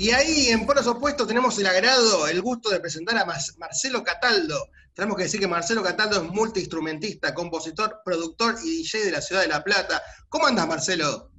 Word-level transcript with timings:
Y 0.00 0.12
ahí, 0.12 0.46
en 0.48 0.64
polos 0.64 0.86
opuestos, 0.86 1.28
tenemos 1.28 1.58
el 1.58 1.66
agrado, 1.66 2.26
el 2.26 2.40
gusto 2.40 2.70
de 2.70 2.80
presentar 2.80 3.18
a 3.18 3.26
Marcelo 3.26 4.02
Cataldo. 4.02 4.70
Tenemos 4.94 5.14
que 5.14 5.24
decir 5.24 5.38
que 5.38 5.46
Marcelo 5.46 5.82
Cataldo 5.82 6.22
es 6.22 6.30
multiinstrumentista, 6.30 7.34
compositor, 7.34 8.00
productor 8.02 8.54
y 8.64 8.78
DJ 8.78 9.04
de 9.04 9.10
la 9.10 9.20
ciudad 9.20 9.42
de 9.42 9.48
La 9.48 9.62
Plata. 9.62 10.00
¿Cómo 10.30 10.46
andas, 10.46 10.66
Marcelo? 10.66 11.30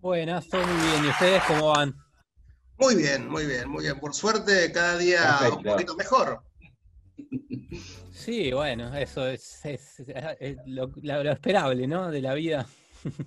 Buenas, 0.00 0.42
estoy 0.42 0.66
muy 0.66 0.90
bien. 0.90 1.04
¿Y 1.04 1.08
ustedes 1.08 1.42
cómo 1.46 1.68
van? 1.68 1.94
Muy 2.78 2.96
bien, 2.96 3.28
muy 3.28 3.46
bien, 3.46 3.68
muy 3.68 3.84
bien. 3.84 4.00
Por 4.00 4.12
suerte, 4.12 4.72
cada 4.72 4.98
día 4.98 5.38
un 5.56 5.62
poquito 5.62 5.94
mejor. 5.94 6.42
Sí, 8.12 8.50
bueno, 8.50 8.92
eso 8.96 9.28
es, 9.28 9.62
lo, 10.66 10.90
esperable, 11.30 11.86
¿no? 11.86 12.10
De 12.10 12.20
la 12.20 12.34
vida. 12.34 12.66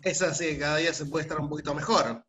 Es 0.02 0.22
así, 0.22 0.60
cada 0.60 0.76
día 0.76 0.94
se 0.94 1.06
puede 1.06 1.24
estar 1.24 1.40
un 1.40 1.48
poquito 1.48 1.74
mejor. 1.74 2.26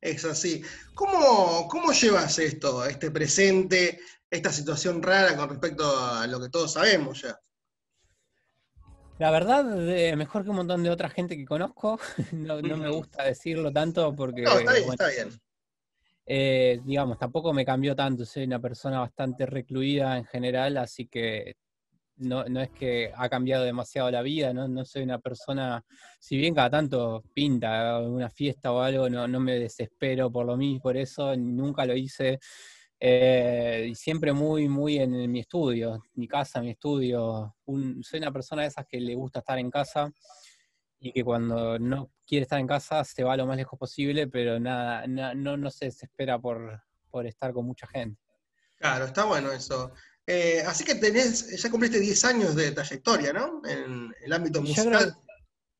Es 0.00 0.24
así. 0.24 0.62
¿Cómo, 0.94 1.66
cómo 1.68 1.92
llevas 1.92 2.38
esto, 2.38 2.84
este 2.84 3.10
presente, 3.10 4.00
esta 4.30 4.52
situación 4.52 5.02
rara 5.02 5.36
con 5.36 5.48
respecto 5.48 5.84
a 5.98 6.26
lo 6.26 6.40
que 6.40 6.48
todos 6.48 6.72
sabemos 6.72 7.22
ya? 7.22 7.38
La 9.18 9.32
verdad, 9.32 9.64
mejor 10.16 10.44
que 10.44 10.50
un 10.50 10.56
montón 10.56 10.84
de 10.84 10.90
otra 10.90 11.10
gente 11.10 11.36
que 11.36 11.44
conozco, 11.44 11.98
no, 12.32 12.60
me 12.60 12.88
gusta 12.88 13.24
decirlo 13.24 13.72
tanto 13.72 14.14
porque... 14.14 14.42
No, 14.42 14.58
está 14.58 14.72
bien, 14.72 14.90
está 14.90 15.08
bien. 15.08 15.40
Eh, 16.24 16.80
digamos, 16.84 17.18
tampoco 17.18 17.52
me 17.52 17.64
cambió 17.64 17.96
tanto, 17.96 18.24
soy 18.24 18.44
una 18.44 18.60
persona 18.60 19.00
bastante 19.00 19.46
recluida 19.46 20.18
en 20.18 20.26
general, 20.26 20.76
así 20.76 21.06
que 21.06 21.56
no, 22.18 22.44
no, 22.44 22.60
es 22.60 22.70
que 22.70 23.12
ha 23.14 23.28
cambiado 23.28 23.64
demasiado 23.64 24.10
la 24.10 24.22
vida, 24.22 24.52
¿no? 24.52 24.68
no 24.68 24.84
soy 24.84 25.02
una 25.02 25.18
persona, 25.18 25.84
si 26.18 26.36
bien 26.36 26.54
cada 26.54 26.70
tanto 26.70 27.22
pinta 27.34 27.98
una 28.00 28.28
fiesta 28.30 28.72
o 28.72 28.80
algo, 28.80 29.08
no, 29.08 29.26
no 29.28 29.40
me 29.40 29.58
desespero 29.58 30.30
por 30.30 30.46
lo 30.46 30.56
mismo, 30.56 30.80
por 30.82 30.96
eso 30.96 31.36
nunca 31.36 31.84
lo 31.84 31.96
hice. 31.96 32.38
Eh, 33.00 33.86
y 33.90 33.94
siempre 33.94 34.32
muy, 34.32 34.68
muy 34.68 34.98
en, 34.98 35.30
mi 35.30 35.40
estudio, 35.40 36.02
mi 36.14 36.26
casa, 36.26 36.60
mi 36.60 36.70
estudio. 36.70 37.54
soy 38.02 38.18
una 38.18 38.32
persona 38.32 38.62
de 38.62 38.68
esas 38.68 38.86
que 38.86 39.00
le 39.00 39.14
gusta 39.14 39.38
estar 39.38 39.58
en 39.58 39.70
casa 39.70 40.10
y 40.98 41.12
que 41.12 41.22
cuando 41.22 41.78
no 41.78 42.10
quiere 42.26 42.42
estar 42.42 42.58
en 42.58 42.66
casa 42.66 43.04
se 43.04 43.22
va 43.22 43.36
lo 43.36 43.46
más 43.46 43.56
lejos 43.56 43.78
posible, 43.78 44.26
pero 44.26 44.58
nada, 44.58 45.06
no, 45.06 45.56
no 45.56 45.70
se 45.70 45.86
desespera 45.86 46.40
por, 46.40 46.82
por 47.10 47.26
estar 47.26 47.52
con 47.52 47.66
mucha 47.66 47.86
gente. 47.86 48.20
Claro, 48.78 49.04
está 49.06 49.24
bueno 49.24 49.52
eso. 49.52 49.92
Eh, 50.30 50.62
así 50.66 50.84
que 50.84 50.94
tenés, 50.96 51.58
ya 51.58 51.70
cumpliste 51.70 51.98
10 51.98 52.24
años 52.26 52.54
de 52.54 52.72
trayectoria, 52.72 53.32
¿no? 53.32 53.62
En 53.66 54.14
el 54.22 54.30
ámbito 54.30 54.60
musical. 54.60 55.16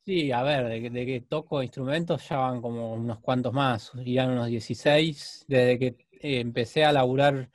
sí, 0.07 0.33
a 0.33 0.43
ver, 0.43 0.91
de, 0.91 1.05
que 1.05 1.21
toco 1.29 1.63
instrumentos 1.63 2.27
ya 2.27 2.39
van 2.39 2.63
como 2.63 2.95
unos 2.95 3.19
cuantos 3.19 3.53
más, 3.53 3.93
irán 4.07 4.31
unos 4.31 4.47
16, 4.47 5.45
desde 5.47 5.79
que 5.79 5.87
eh, 6.13 6.41
empecé 6.41 6.83
a 6.83 6.93
laburar 6.93 7.51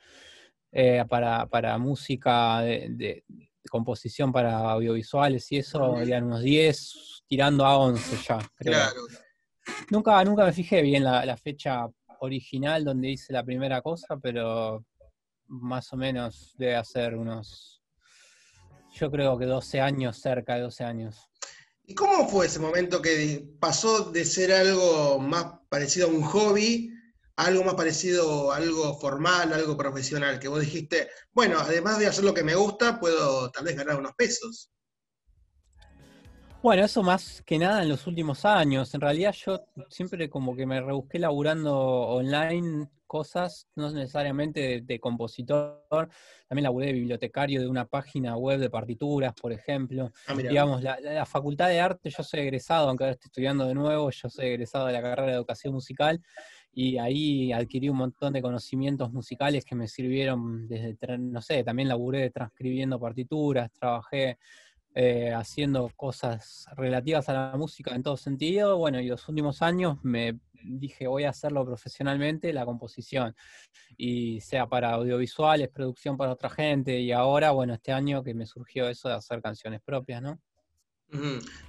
eh, 0.70 1.04
para, 1.08 1.78
música 1.78 2.60
de, 2.60 3.24
composición 3.68 4.30
para 4.30 4.56
audiovisuales 4.56 5.50
y 5.50 5.56
eso, 5.56 6.00
irán 6.00 6.26
unos 6.26 6.42
10, 6.42 7.24
tirando 7.26 7.66
a 7.66 7.76
11 7.76 8.16
ya, 8.24 8.38
creo. 8.54 8.72
Claro. 8.72 9.00
Nunca, 9.90 10.22
nunca 10.22 10.44
me 10.44 10.52
fijé 10.52 10.80
bien 10.80 11.02
la, 11.02 11.26
la 11.26 11.36
fecha 11.36 11.88
original 12.20 12.84
donde 12.84 13.10
hice 13.10 13.32
la 13.32 13.42
primera 13.42 13.82
cosa, 13.82 14.16
pero 14.16 14.84
más 15.48 15.92
o 15.92 15.96
menos 15.96 16.54
debe 16.56 16.76
hacer 16.76 17.14
unos, 17.14 17.82
yo 18.92 19.10
creo 19.10 19.38
que 19.38 19.46
12 19.46 19.80
años, 19.80 20.18
cerca 20.18 20.54
de 20.54 20.62
12 20.62 20.84
años. 20.84 21.30
¿Y 21.86 21.94
cómo 21.94 22.28
fue 22.28 22.46
ese 22.46 22.60
momento 22.60 23.02
que 23.02 23.46
pasó 23.60 24.10
de 24.10 24.24
ser 24.24 24.52
algo 24.52 25.18
más 25.18 25.46
parecido 25.68 26.06
a 26.06 26.10
un 26.10 26.22
hobby 26.22 26.90
a 27.36 27.46
algo 27.46 27.64
más 27.64 27.74
parecido 27.74 28.52
a 28.52 28.56
algo 28.56 28.98
formal, 28.98 29.52
algo 29.52 29.76
profesional? 29.76 30.38
Que 30.38 30.48
vos 30.48 30.60
dijiste, 30.60 31.10
bueno, 31.32 31.58
además 31.58 31.98
de 31.98 32.06
hacer 32.06 32.24
lo 32.24 32.32
que 32.32 32.44
me 32.44 32.54
gusta, 32.54 32.98
puedo 32.98 33.50
tal 33.50 33.64
vez 33.64 33.76
ganar 33.76 33.98
unos 33.98 34.14
pesos. 34.14 34.70
Bueno, 36.64 36.82
eso 36.82 37.02
más 37.02 37.42
que 37.42 37.58
nada 37.58 37.82
en 37.82 37.90
los 37.90 38.06
últimos 38.06 38.46
años. 38.46 38.94
En 38.94 39.02
realidad 39.02 39.34
yo 39.34 39.66
siempre 39.90 40.30
como 40.30 40.56
que 40.56 40.64
me 40.64 40.80
rebusqué 40.80 41.18
laburando 41.18 41.76
online 41.76 42.88
cosas, 43.06 43.68
no 43.76 43.90
necesariamente 43.90 44.80
de, 44.80 44.98
compositor, 44.98 45.84
también 46.48 46.62
laburé 46.62 46.86
de 46.86 46.92
bibliotecario 46.94 47.60
de 47.60 47.68
una 47.68 47.84
página 47.84 48.38
web 48.38 48.60
de 48.60 48.70
partituras, 48.70 49.34
por 49.34 49.52
ejemplo. 49.52 50.10
Ah, 50.26 50.32
Digamos, 50.32 50.82
la, 50.82 51.26
facultad 51.26 51.68
de 51.68 51.80
arte, 51.80 52.08
yo 52.08 52.22
soy 52.22 52.40
egresado, 52.40 52.88
aunque 52.88 53.04
ahora 53.04 53.12
estoy 53.12 53.28
estudiando 53.28 53.66
de 53.66 53.74
nuevo, 53.74 54.10
yo 54.10 54.30
soy 54.30 54.46
egresado 54.46 54.86
de 54.86 54.94
la 54.94 55.02
carrera 55.02 55.26
de 55.26 55.34
educación 55.34 55.74
musical 55.74 56.22
y 56.72 56.96
ahí 56.96 57.52
adquirí 57.52 57.90
un 57.90 57.98
montón 57.98 58.32
de 58.32 58.40
conocimientos 58.40 59.12
musicales 59.12 59.66
que 59.66 59.74
me 59.74 59.86
sirvieron 59.86 60.66
desde, 60.66 60.96
no 61.18 61.42
sé, 61.42 61.62
también 61.62 61.88
laburé 61.88 62.30
transcribiendo 62.30 62.98
partituras, 62.98 63.70
trabajé 63.70 64.38
eh, 64.94 65.32
haciendo 65.32 65.90
cosas 65.96 66.66
relativas 66.76 67.28
a 67.28 67.32
la 67.32 67.56
música 67.56 67.94
en 67.94 68.02
todo 68.02 68.16
sentido. 68.16 68.78
Bueno, 68.78 69.00
y 69.00 69.08
los 69.08 69.28
últimos 69.28 69.60
años 69.60 69.98
me 70.02 70.38
dije 70.64 71.06
voy 71.06 71.24
a 71.24 71.30
hacerlo 71.30 71.64
profesionalmente, 71.64 72.52
la 72.52 72.64
composición, 72.64 73.34
y 73.96 74.40
sea 74.40 74.66
para 74.66 74.92
audiovisuales, 74.92 75.68
producción 75.68 76.16
para 76.16 76.32
otra 76.32 76.50
gente, 76.50 76.98
y 76.98 77.12
ahora, 77.12 77.50
bueno, 77.50 77.74
este 77.74 77.92
año 77.92 78.22
que 78.22 78.34
me 78.34 78.46
surgió 78.46 78.88
eso 78.88 79.08
de 79.08 79.14
hacer 79.14 79.42
canciones 79.42 79.80
propias, 79.84 80.22
¿no? 80.22 80.40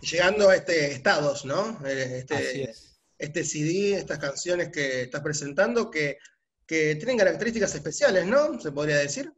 Llegando 0.02 0.50
a 0.50 0.56
este 0.56 0.92
estados, 0.92 1.46
¿no? 1.46 1.80
Eh, 1.86 2.20
este, 2.20 2.74
este 3.18 3.44
CD, 3.44 3.96
estas 3.96 4.18
canciones 4.20 4.70
que 4.70 5.04
estás 5.04 5.22
presentando, 5.22 5.92
que, 5.92 6.18
que 6.66 6.96
tienen 6.96 7.18
características 7.18 7.76
especiales, 7.76 8.26
¿no? 8.26 8.60
Se 8.60 8.72
podría 8.72 8.98
decir. 8.98 9.32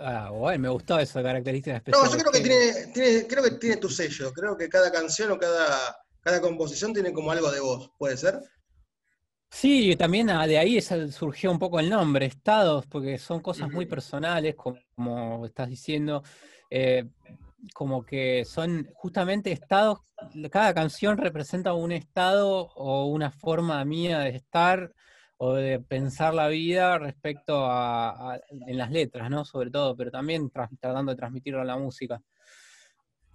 Ah, 0.00 0.30
bueno, 0.30 0.62
me 0.62 0.68
gustó 0.68 0.98
eso, 0.98 1.22
características 1.22 1.78
especiales. 1.78 2.10
No, 2.10 2.16
yo 2.16 2.22
creo 2.22 2.32
que 2.32 2.48
tiene, 2.48 2.92
tiene, 2.92 3.26
creo 3.26 3.42
que 3.42 3.50
tiene 3.52 3.76
tu 3.78 3.88
sello. 3.88 4.32
Creo 4.32 4.56
que 4.56 4.68
cada 4.68 4.92
canción 4.92 5.32
o 5.32 5.38
cada, 5.38 5.96
cada 6.20 6.40
composición 6.40 6.92
tiene 6.92 7.12
como 7.12 7.32
algo 7.32 7.50
de 7.50 7.60
voz, 7.60 7.90
¿puede 7.98 8.16
ser? 8.16 8.40
Sí, 9.50 9.96
también 9.96 10.26
de 10.26 10.58
ahí 10.58 10.80
surgió 10.80 11.50
un 11.50 11.58
poco 11.58 11.80
el 11.80 11.88
nombre, 11.88 12.26
estados, 12.26 12.86
porque 12.86 13.18
son 13.18 13.40
cosas 13.40 13.70
muy 13.70 13.86
personales, 13.86 14.54
como, 14.54 15.46
estás 15.46 15.68
diciendo, 15.68 16.22
eh, 16.70 17.08
como 17.72 18.04
que 18.04 18.44
son 18.44 18.88
justamente 18.94 19.50
estados, 19.50 20.00
cada 20.50 20.74
canción 20.74 21.16
representa 21.16 21.72
un 21.72 21.92
estado 21.92 22.68
o 22.74 23.06
una 23.06 23.30
forma 23.30 23.82
mía 23.84 24.18
de 24.20 24.36
estar 24.36 24.92
o 25.38 25.54
de 25.54 25.78
pensar 25.78 26.34
la 26.34 26.48
vida 26.48 26.98
respecto 26.98 27.64
a, 27.64 28.40
en 28.50 28.76
las 28.76 28.90
letras, 28.90 29.30
¿no? 29.30 29.44
Sobre 29.44 29.70
todo, 29.70 29.96
pero 29.96 30.10
también 30.10 30.50
tratando 30.50 31.12
de 31.12 31.16
transmitirlo 31.16 31.60
en 31.60 31.66
la 31.68 31.78
música. 31.78 32.20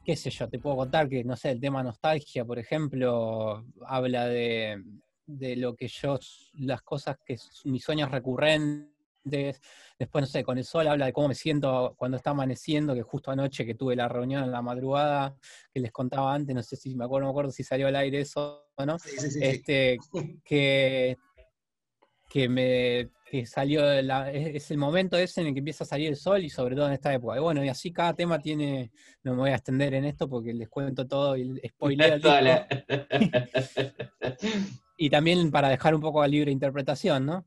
Qué 0.04 0.18
sé 0.18 0.30
yo, 0.30 0.50
te 0.50 0.60
puedo 0.60 0.76
contar 0.76 1.08
que, 1.08 1.24
no 1.24 1.38
sé, 1.38 1.52
el 1.52 1.62
tema 1.62 1.82
nostalgia, 1.82 2.44
por 2.44 2.60
ejemplo, 2.60 3.66
habla 3.88 4.28
de, 4.28 4.84
lo 5.26 5.76
que 5.76 5.88
yo, 5.88 6.20
las 6.56 6.82
cosas 6.82 7.18
que, 7.26 7.38
mis 7.64 7.82
sueños 7.82 8.12
recurrentes, 8.12 9.62
después, 9.98 10.24
no 10.24 10.28
sé, 10.28 10.44
con 10.44 10.58
el 10.58 10.66
sol 10.66 10.90
habla 10.90 11.06
de 11.06 11.14
cómo 11.14 11.30
me 11.30 11.36
siento 11.36 11.96
cuando 11.98 12.18
está 12.18 12.32
amaneciendo, 12.32 12.94
que 12.94 13.02
justo 13.02 13.32
anoche 13.32 13.66
que 13.66 13.76
tuve 13.76 13.96
la 13.96 14.10
reunión 14.10 14.44
en 14.44 14.52
la 14.52 14.62
madrugada, 14.62 15.38
que 15.74 15.80
les 15.80 15.94
contaba 15.94 16.34
antes, 16.34 16.54
no 16.54 16.64
sé 16.64 16.76
si 16.76 16.94
me 16.96 17.06
acuerdo, 17.06 17.22
no 17.22 17.28
me 17.28 17.32
acuerdo 17.32 17.52
si 17.52 17.64
salió 17.64 17.88
al 17.88 17.96
aire 17.96 18.20
eso 18.20 18.68
o 18.76 18.86
no, 18.86 18.98
este, 19.40 20.00
que, 20.44 21.18
que 22.34 22.50
me 22.50 23.12
que 23.30 23.46
salió, 23.46 23.92
es, 23.92 24.72
el 24.72 24.78
momento 24.78 25.18
ese 25.18 25.42
en 25.42 25.48
el 25.48 25.54
que 25.54 25.60
empieza 25.60 25.84
a 25.84 25.88
salir 25.88 26.10
el 26.10 26.16
sol 26.16 26.44
y 26.44 26.50
sobre 26.50 26.76
todo 26.76 26.88
en 26.88 26.94
esta 26.94 27.14
época. 27.14 27.38
Y 27.38 27.40
bueno, 27.40 27.64
y 27.64 27.70
así 27.70 27.94
cada 27.94 28.16
tema 28.16 28.40
tiene, 28.40 28.92
no 29.22 29.34
me 29.34 29.40
voy 29.40 29.50
a 29.52 29.56
extender 29.56 29.94
en 29.94 30.06
esto 30.06 30.28
porque 30.28 30.52
les 30.52 30.68
cuento 30.68 31.06
todo 31.06 31.38
y 31.38 31.62
spoileo 31.70 32.18
y 34.98 35.10
también 35.12 35.52
para 35.52 35.70
dejar 35.70 35.94
un 35.94 36.02
poco 36.02 36.24
a 36.24 36.28
libre 36.28 36.52
interpretación, 36.52 37.28
¿no? 37.28 37.46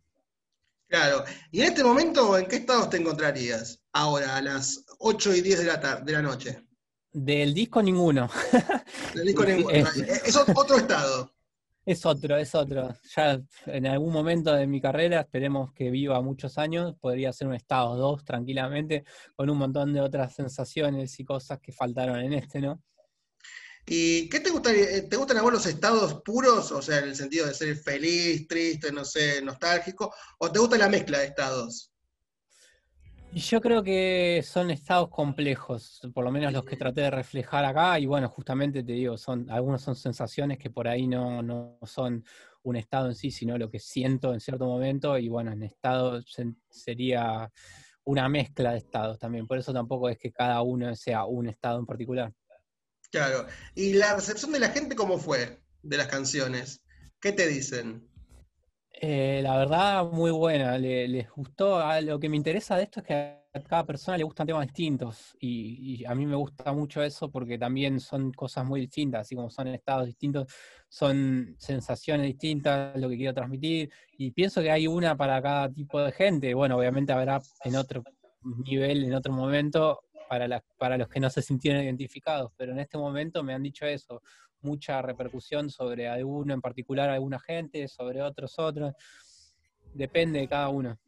Claro. 0.88 1.24
¿Y 1.50 1.62
en 1.62 1.66
este 1.66 1.82
momento 1.82 2.38
en 2.38 2.46
qué 2.46 2.56
estados 2.56 2.88
te 2.88 2.98
encontrarías? 2.98 3.82
Ahora, 3.92 4.36
a 4.36 4.42
las 4.42 4.84
8 5.00 5.34
y 5.34 5.40
10 5.40 5.58
de 5.58 5.64
la, 5.64 5.80
tarde, 5.80 6.04
de 6.04 6.12
la 6.12 6.22
noche. 6.22 6.64
Del 7.12 7.52
disco 7.52 7.82
ninguno. 7.82 8.30
Del 9.14 9.26
disco 9.26 9.44
ninguno. 9.44 9.76
es 10.24 10.36
otro 10.36 10.76
estado. 10.76 11.35
Es 11.86 12.04
otro, 12.04 12.36
es 12.36 12.52
otro. 12.56 12.96
Ya 13.14 13.40
en 13.66 13.86
algún 13.86 14.12
momento 14.12 14.52
de 14.52 14.66
mi 14.66 14.80
carrera, 14.80 15.20
esperemos 15.20 15.72
que 15.72 15.88
viva 15.88 16.20
muchos 16.20 16.58
años, 16.58 16.96
podría 17.00 17.32
ser 17.32 17.46
un 17.46 17.54
estado 17.54 17.94
2 17.94 18.24
tranquilamente, 18.24 19.04
con 19.36 19.48
un 19.48 19.56
montón 19.56 19.94
de 19.94 20.00
otras 20.00 20.34
sensaciones 20.34 21.18
y 21.20 21.24
cosas 21.24 21.60
que 21.60 21.70
faltaron 21.70 22.18
en 22.18 22.32
este, 22.32 22.60
¿no? 22.60 22.82
¿Y 23.86 24.28
qué 24.28 24.40
te 24.40 24.50
gustaría? 24.50 24.96
Eh, 24.96 25.02
¿Te 25.02 25.16
gustan 25.16 25.38
a 25.38 25.42
vos 25.42 25.52
los 25.52 25.66
estados 25.66 26.22
puros? 26.24 26.72
O 26.72 26.82
sea, 26.82 26.98
en 26.98 27.04
el 27.04 27.14
sentido 27.14 27.46
de 27.46 27.54
ser 27.54 27.76
feliz, 27.76 28.48
triste, 28.48 28.90
no 28.90 29.04
sé, 29.04 29.40
nostálgico, 29.42 30.12
o 30.38 30.50
te 30.50 30.58
gusta 30.58 30.76
la 30.76 30.88
mezcla 30.88 31.20
de 31.20 31.26
estados? 31.26 31.92
Yo 33.32 33.60
creo 33.60 33.82
que 33.82 34.42
son 34.44 34.70
estados 34.70 35.10
complejos, 35.10 36.00
por 36.14 36.24
lo 36.24 36.32
menos 36.32 36.52
los 36.52 36.64
que 36.64 36.76
traté 36.76 37.02
de 37.02 37.10
reflejar 37.10 37.64
acá, 37.64 37.98
y 37.98 38.06
bueno, 38.06 38.28
justamente 38.30 38.82
te 38.82 38.92
digo, 38.92 39.18
son, 39.18 39.50
algunos 39.50 39.82
son 39.82 39.94
sensaciones 39.94 40.58
que 40.58 40.70
por 40.70 40.88
ahí 40.88 41.06
no, 41.06 41.42
no 41.42 41.78
son 41.82 42.24
un 42.62 42.76
estado 42.76 43.08
en 43.08 43.14
sí, 43.14 43.30
sino 43.30 43.58
lo 43.58 43.70
que 43.70 43.78
siento 43.78 44.32
en 44.32 44.40
cierto 44.40 44.64
momento, 44.64 45.18
y 45.18 45.28
bueno, 45.28 45.52
en 45.52 45.62
estado 45.64 46.22
sería 46.70 47.52
una 48.04 48.28
mezcla 48.28 48.72
de 48.72 48.78
estados 48.78 49.18
también, 49.18 49.46
por 49.46 49.58
eso 49.58 49.72
tampoco 49.72 50.08
es 50.08 50.18
que 50.18 50.32
cada 50.32 50.62
uno 50.62 50.94
sea 50.96 51.26
un 51.26 51.48
estado 51.48 51.78
en 51.78 51.86
particular. 51.86 52.32
Claro, 53.10 53.46
¿y 53.74 53.92
la 53.92 54.14
recepción 54.14 54.50
de 54.52 54.60
la 54.60 54.70
gente 54.70 54.96
cómo 54.96 55.18
fue 55.18 55.60
de 55.82 55.96
las 55.96 56.08
canciones? 56.08 56.82
¿Qué 57.20 57.32
te 57.32 57.46
dicen? 57.46 58.08
Eh, 58.98 59.40
la 59.42 59.58
verdad, 59.58 60.10
muy 60.10 60.30
buena. 60.30 60.78
les 60.78 61.30
gustó. 61.30 61.78
Ah, 61.78 62.00
lo 62.00 62.18
que 62.18 62.28
me 62.28 62.36
interesa 62.36 62.76
de 62.76 62.84
esto 62.84 63.00
es 63.00 63.06
que 63.06 63.14
a 63.14 63.62
cada 63.62 63.84
persona 63.84 64.16
le 64.16 64.24
gustan 64.24 64.46
temas 64.46 64.66
distintos. 64.66 65.36
Y, 65.38 66.04
a 66.06 66.14
mí 66.14 66.24
me 66.24 66.36
gusta 66.36 66.72
mucho 66.72 67.02
eso 67.02 67.30
porque 67.30 67.58
también 67.58 68.00
son 68.00 68.32
cosas 68.32 68.64
muy 68.64 68.80
distintas. 68.80 69.22
Así 69.22 69.34
como 69.34 69.50
son 69.50 69.68
estados 69.68 70.06
distintos, 70.06 70.46
son 70.88 71.54
sensaciones 71.58 72.26
distintas, 72.26 72.96
lo 72.96 73.08
que 73.10 73.16
quiero 73.18 73.34
transmitir. 73.34 73.90
Y 74.16 74.30
pienso 74.30 74.62
que 74.62 74.70
hay 74.70 74.86
una 74.86 75.16
para 75.16 75.42
cada 75.42 75.70
tipo 75.70 76.00
de 76.00 76.12
gente. 76.12 76.54
Bueno, 76.54 76.78
obviamente 76.78 77.12
habrá 77.12 77.40
en 77.64 77.76
otro 77.76 78.02
nivel, 78.64 79.04
en 79.04 79.14
otro 79.14 79.32
momento, 79.32 80.00
para, 80.28 80.62
para 80.78 80.96
los 80.96 81.08
que 81.08 81.20
no 81.20 81.28
se 81.28 81.42
sintieron 81.42 81.82
identificados. 81.82 82.50
Pero 82.56 82.72
en 82.72 82.78
este 82.78 82.96
momento 82.96 83.42
me 83.44 83.52
han 83.52 83.62
dicho 83.62 83.84
eso 83.84 84.22
mucha 84.62 85.02
repercusión 85.02 85.70
sobre 85.70 86.08
alguno 86.08 86.54
en 86.54 86.60
particular, 86.60 87.10
alguna 87.10 87.38
gente, 87.40 87.88
sobre 87.88 88.22
otros 88.22 88.58
otros. 88.58 88.94
Depende 89.94 90.40
de 90.40 90.48
cada 90.48 90.68
uno. 90.68 90.98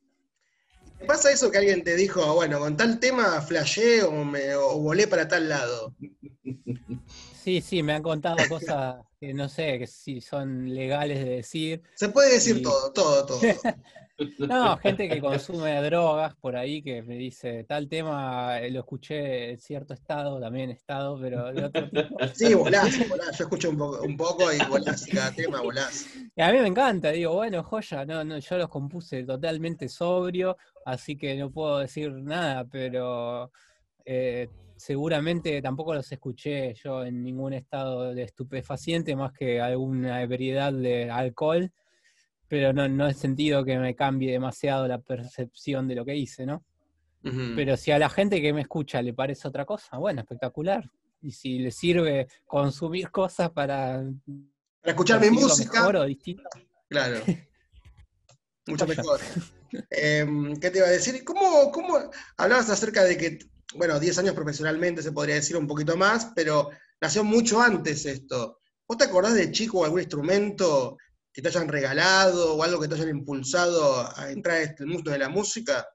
¿Pasa 1.06 1.30
eso 1.30 1.50
que 1.50 1.58
alguien 1.58 1.84
te 1.84 1.94
dijo, 1.94 2.34
bueno, 2.34 2.58
con 2.58 2.76
tal 2.76 2.98
tema 2.98 3.40
flashé 3.40 4.02
o, 4.02 4.24
me, 4.24 4.54
o 4.56 4.78
volé 4.78 5.06
para 5.06 5.28
tal 5.28 5.48
lado? 5.48 5.94
Sí, 7.48 7.62
sí, 7.62 7.82
me 7.82 7.94
han 7.94 8.02
contado 8.02 8.36
cosas 8.46 8.96
que 9.18 9.32
no 9.32 9.48
sé 9.48 9.78
que 9.78 9.86
si 9.86 10.20
son 10.20 10.68
legales 10.74 11.24
de 11.24 11.30
decir. 11.36 11.82
Se 11.94 12.10
puede 12.10 12.34
decir 12.34 12.62
todo, 12.62 12.92
todo, 12.92 13.24
todo. 13.24 13.40
No, 14.40 14.76
gente 14.78 15.08
que 15.08 15.20
consume 15.20 15.80
drogas 15.80 16.34
por 16.34 16.56
ahí 16.56 16.82
que 16.82 17.02
me 17.02 17.14
dice, 17.14 17.64
tal 17.64 17.88
tema 17.88 18.58
eh, 18.58 18.70
lo 18.70 18.80
escuché 18.80 19.52
en 19.52 19.60
cierto 19.60 19.94
estado, 19.94 20.40
también 20.40 20.70
estado, 20.70 21.18
pero 21.20 21.52
de 21.52 21.64
otro 21.64 21.88
tipo. 21.88 22.18
Sí, 22.34 22.52
volás, 22.52 23.08
volás. 23.08 23.38
Yo 23.38 23.44
escucho 23.44 23.70
un 23.70 23.78
poco, 23.78 24.02
un 24.02 24.16
poco 24.16 24.52
y 24.52 24.58
volás, 24.68 25.06
cada 25.06 25.32
tema 25.32 25.62
volás. 25.62 26.06
Y 26.36 26.42
a 26.42 26.52
mí 26.52 26.58
me 26.58 26.66
encanta, 26.66 27.12
digo, 27.12 27.32
bueno, 27.32 27.62
joya, 27.62 28.04
no, 28.04 28.24
no, 28.24 28.38
yo 28.38 28.58
los 28.58 28.68
compuse 28.68 29.22
totalmente 29.22 29.88
sobrio, 29.88 30.58
así 30.84 31.16
que 31.16 31.36
no 31.36 31.50
puedo 31.50 31.78
decir 31.78 32.12
nada, 32.12 32.64
pero 32.64 33.52
eh, 34.04 34.48
seguramente 34.78 35.60
tampoco 35.60 35.94
los 35.94 36.10
escuché 36.10 36.74
yo 36.74 37.04
en 37.04 37.22
ningún 37.22 37.52
estado 37.52 38.14
de 38.14 38.22
estupefaciente 38.22 39.14
más 39.16 39.32
que 39.32 39.60
alguna 39.60 40.22
ebriedad 40.22 40.72
de 40.72 41.10
alcohol 41.10 41.70
pero 42.48 42.72
no, 42.72 42.88
no 42.88 43.06
he 43.06 43.14
sentido 43.14 43.64
que 43.64 43.78
me 43.78 43.94
cambie 43.94 44.32
demasiado 44.32 44.88
la 44.88 44.98
percepción 44.98 45.86
de 45.86 45.94
lo 45.94 46.04
que 46.04 46.16
hice, 46.16 46.46
¿no? 46.46 46.64
Pero 47.54 47.76
si 47.76 47.90
a 47.90 47.98
la 47.98 48.08
gente 48.08 48.40
que 48.40 48.54
me 48.54 48.62
escucha 48.62 49.02
le 49.02 49.12
parece 49.12 49.46
otra 49.46 49.66
cosa, 49.66 49.98
bueno, 49.98 50.22
espectacular. 50.22 50.90
Y 51.20 51.32
si 51.32 51.58
le 51.58 51.70
sirve 51.70 52.26
consumir 52.46 53.10
cosas 53.10 53.50
para, 53.50 54.02
para 54.80 54.92
escuchar 54.92 55.20
mi 55.20 55.30
música. 55.30 55.80
Mejor 55.80 55.96
o 55.96 56.04
distinto. 56.04 56.48
Claro. 56.88 57.20
Mucho 58.66 58.86
mejor. 58.86 59.20
Em, 59.90 60.58
¿Qué 60.58 60.70
te 60.70 60.78
iba 60.78 60.86
a 60.86 60.90
decir? 60.90 61.22
¿Cómo, 61.24 61.70
¿Cómo 61.70 61.98
hablabas 62.38 62.70
acerca 62.70 63.04
de 63.04 63.18
que, 63.18 63.38
bueno, 63.74 64.00
10 64.00 64.18
años 64.18 64.34
profesionalmente 64.34 65.02
se 65.02 65.12
podría 65.12 65.36
decir 65.36 65.56
un 65.56 65.66
poquito 65.66 65.96
más, 65.96 66.32
pero 66.34 66.70
nació 67.00 67.24
mucho 67.24 67.60
antes 67.60 68.06
esto? 68.06 68.60
¿Vos 68.86 68.96
te 68.96 69.04
acordás 69.04 69.34
de 69.34 69.52
chico 69.52 69.84
algún 69.84 70.00
instrumento 70.00 70.96
que 71.32 71.42
te 71.42 71.48
hayan 71.48 71.68
regalado 71.68 72.56
o 72.56 72.62
algo 72.62 72.80
que 72.80 72.88
te 72.88 72.94
hayan 72.94 73.10
impulsado 73.10 74.08
a 74.16 74.30
entrar 74.30 74.58
en 74.58 74.70
este 74.70 74.86
mundo 74.86 75.10
de 75.10 75.18
la 75.18 75.28
música? 75.28 75.86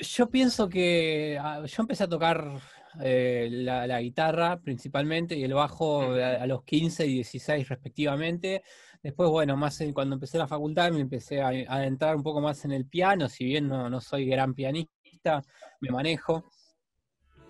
Yo 0.00 0.28
pienso 0.28 0.68
que 0.68 1.38
ah, 1.40 1.64
yo 1.64 1.82
empecé 1.82 2.04
a 2.04 2.08
tocar 2.08 2.60
eh, 3.00 3.48
la, 3.50 4.00
guitarra 4.00 4.60
principalmente 4.60 5.36
y 5.36 5.44
el 5.44 5.54
bajo 5.54 6.02
a, 6.02 6.46
los 6.46 6.64
15 6.64 7.06
y 7.06 7.14
16 7.14 7.68
respectivamente. 7.68 8.62
Después, 9.02 9.30
bueno, 9.30 9.56
más 9.56 9.82
cuando 9.92 10.14
empecé 10.14 10.38
la 10.38 10.46
facultad 10.46 10.90
me 10.90 11.00
empecé 11.00 11.40
a, 11.40 11.84
entrar 11.84 12.16
un 12.16 12.22
poco 12.22 12.40
más 12.40 12.64
en 12.64 12.72
el 12.72 12.86
piano, 12.86 13.28
si 13.28 13.44
bien 13.44 13.68
no, 13.68 13.88
no 13.88 14.00
soy 14.00 14.26
gran 14.26 14.54
pianista, 14.54 15.42
me 15.80 15.90
manejo 15.90 16.50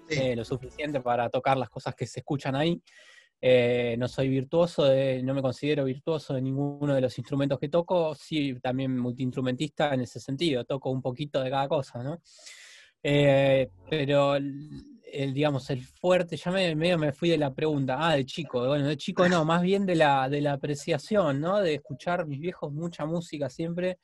eh, 0.09 0.37
lo 0.37 0.45
suficiente 0.45 1.01
para 1.01 1.29
tocar 1.29 1.57
las 1.57 1.71
cosas 1.71 1.95
que 1.95 2.07
se 2.07 2.21
escuchan 2.21 2.55
ahí. 2.57 2.81
Eh, 3.41 3.97
no 3.99 4.09
soy 4.09 4.29
virtuoso, 4.31 4.87
no 5.23 5.35
me 5.35 5.43
considero 5.43 5.85
virtuoso 5.85 6.33
de 6.33 6.41
ninguno 6.41 6.95
de 6.95 7.03
los 7.03 7.19
instrumentos 7.19 7.59
que 7.59 7.69
toco, 7.69 8.15
sí 8.15 8.55
también 8.63 8.97
multiinstrumentista 8.97 9.93
en 9.93 10.01
ese 10.01 10.19
sentido, 10.19 10.65
toco 10.65 10.91
un 10.91 11.03
poquito 11.03 11.43
de 11.43 11.51
cada 11.51 11.69
cosa, 11.69 12.03
¿no? 12.03 12.23
Eh, 13.03 13.69
pero 13.91 14.37
el, 14.37 15.35
digamos, 15.35 15.69
el 15.69 15.83
fuerte, 15.83 16.39
ya 16.39 16.51
me, 16.51 16.75
medio 16.75 16.97
me 16.97 17.13
fui 17.13 17.29
de 17.29 17.37
la 17.37 17.53
pregunta, 17.53 17.99
ah, 18.01 18.17
de 18.17 18.25
chico, 18.25 18.67
bueno, 18.67 18.89
de 18.89 18.97
chico 18.97 19.29
no, 19.29 19.45
más 19.45 19.61
bien 19.61 19.85
de 19.85 19.97
la, 19.97 20.29
de 20.31 20.41
la 20.41 20.55
apreciación, 20.55 21.39
¿no? 21.39 21.61
De 21.61 21.75
escuchar 21.75 22.27
mis 22.27 22.41
viejos 22.41 22.73
mucha 22.73 23.05
música 23.05 23.51
siempre, 23.51 23.99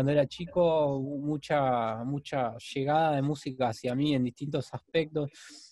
cuando 0.00 0.12
era 0.12 0.26
chico, 0.26 0.98
mucha, 0.98 2.02
mucha 2.04 2.56
llegada 2.56 3.16
de 3.16 3.20
música 3.20 3.68
hacia 3.68 3.94
mí 3.94 4.14
en 4.14 4.24
distintos 4.24 4.72
aspectos. 4.72 5.28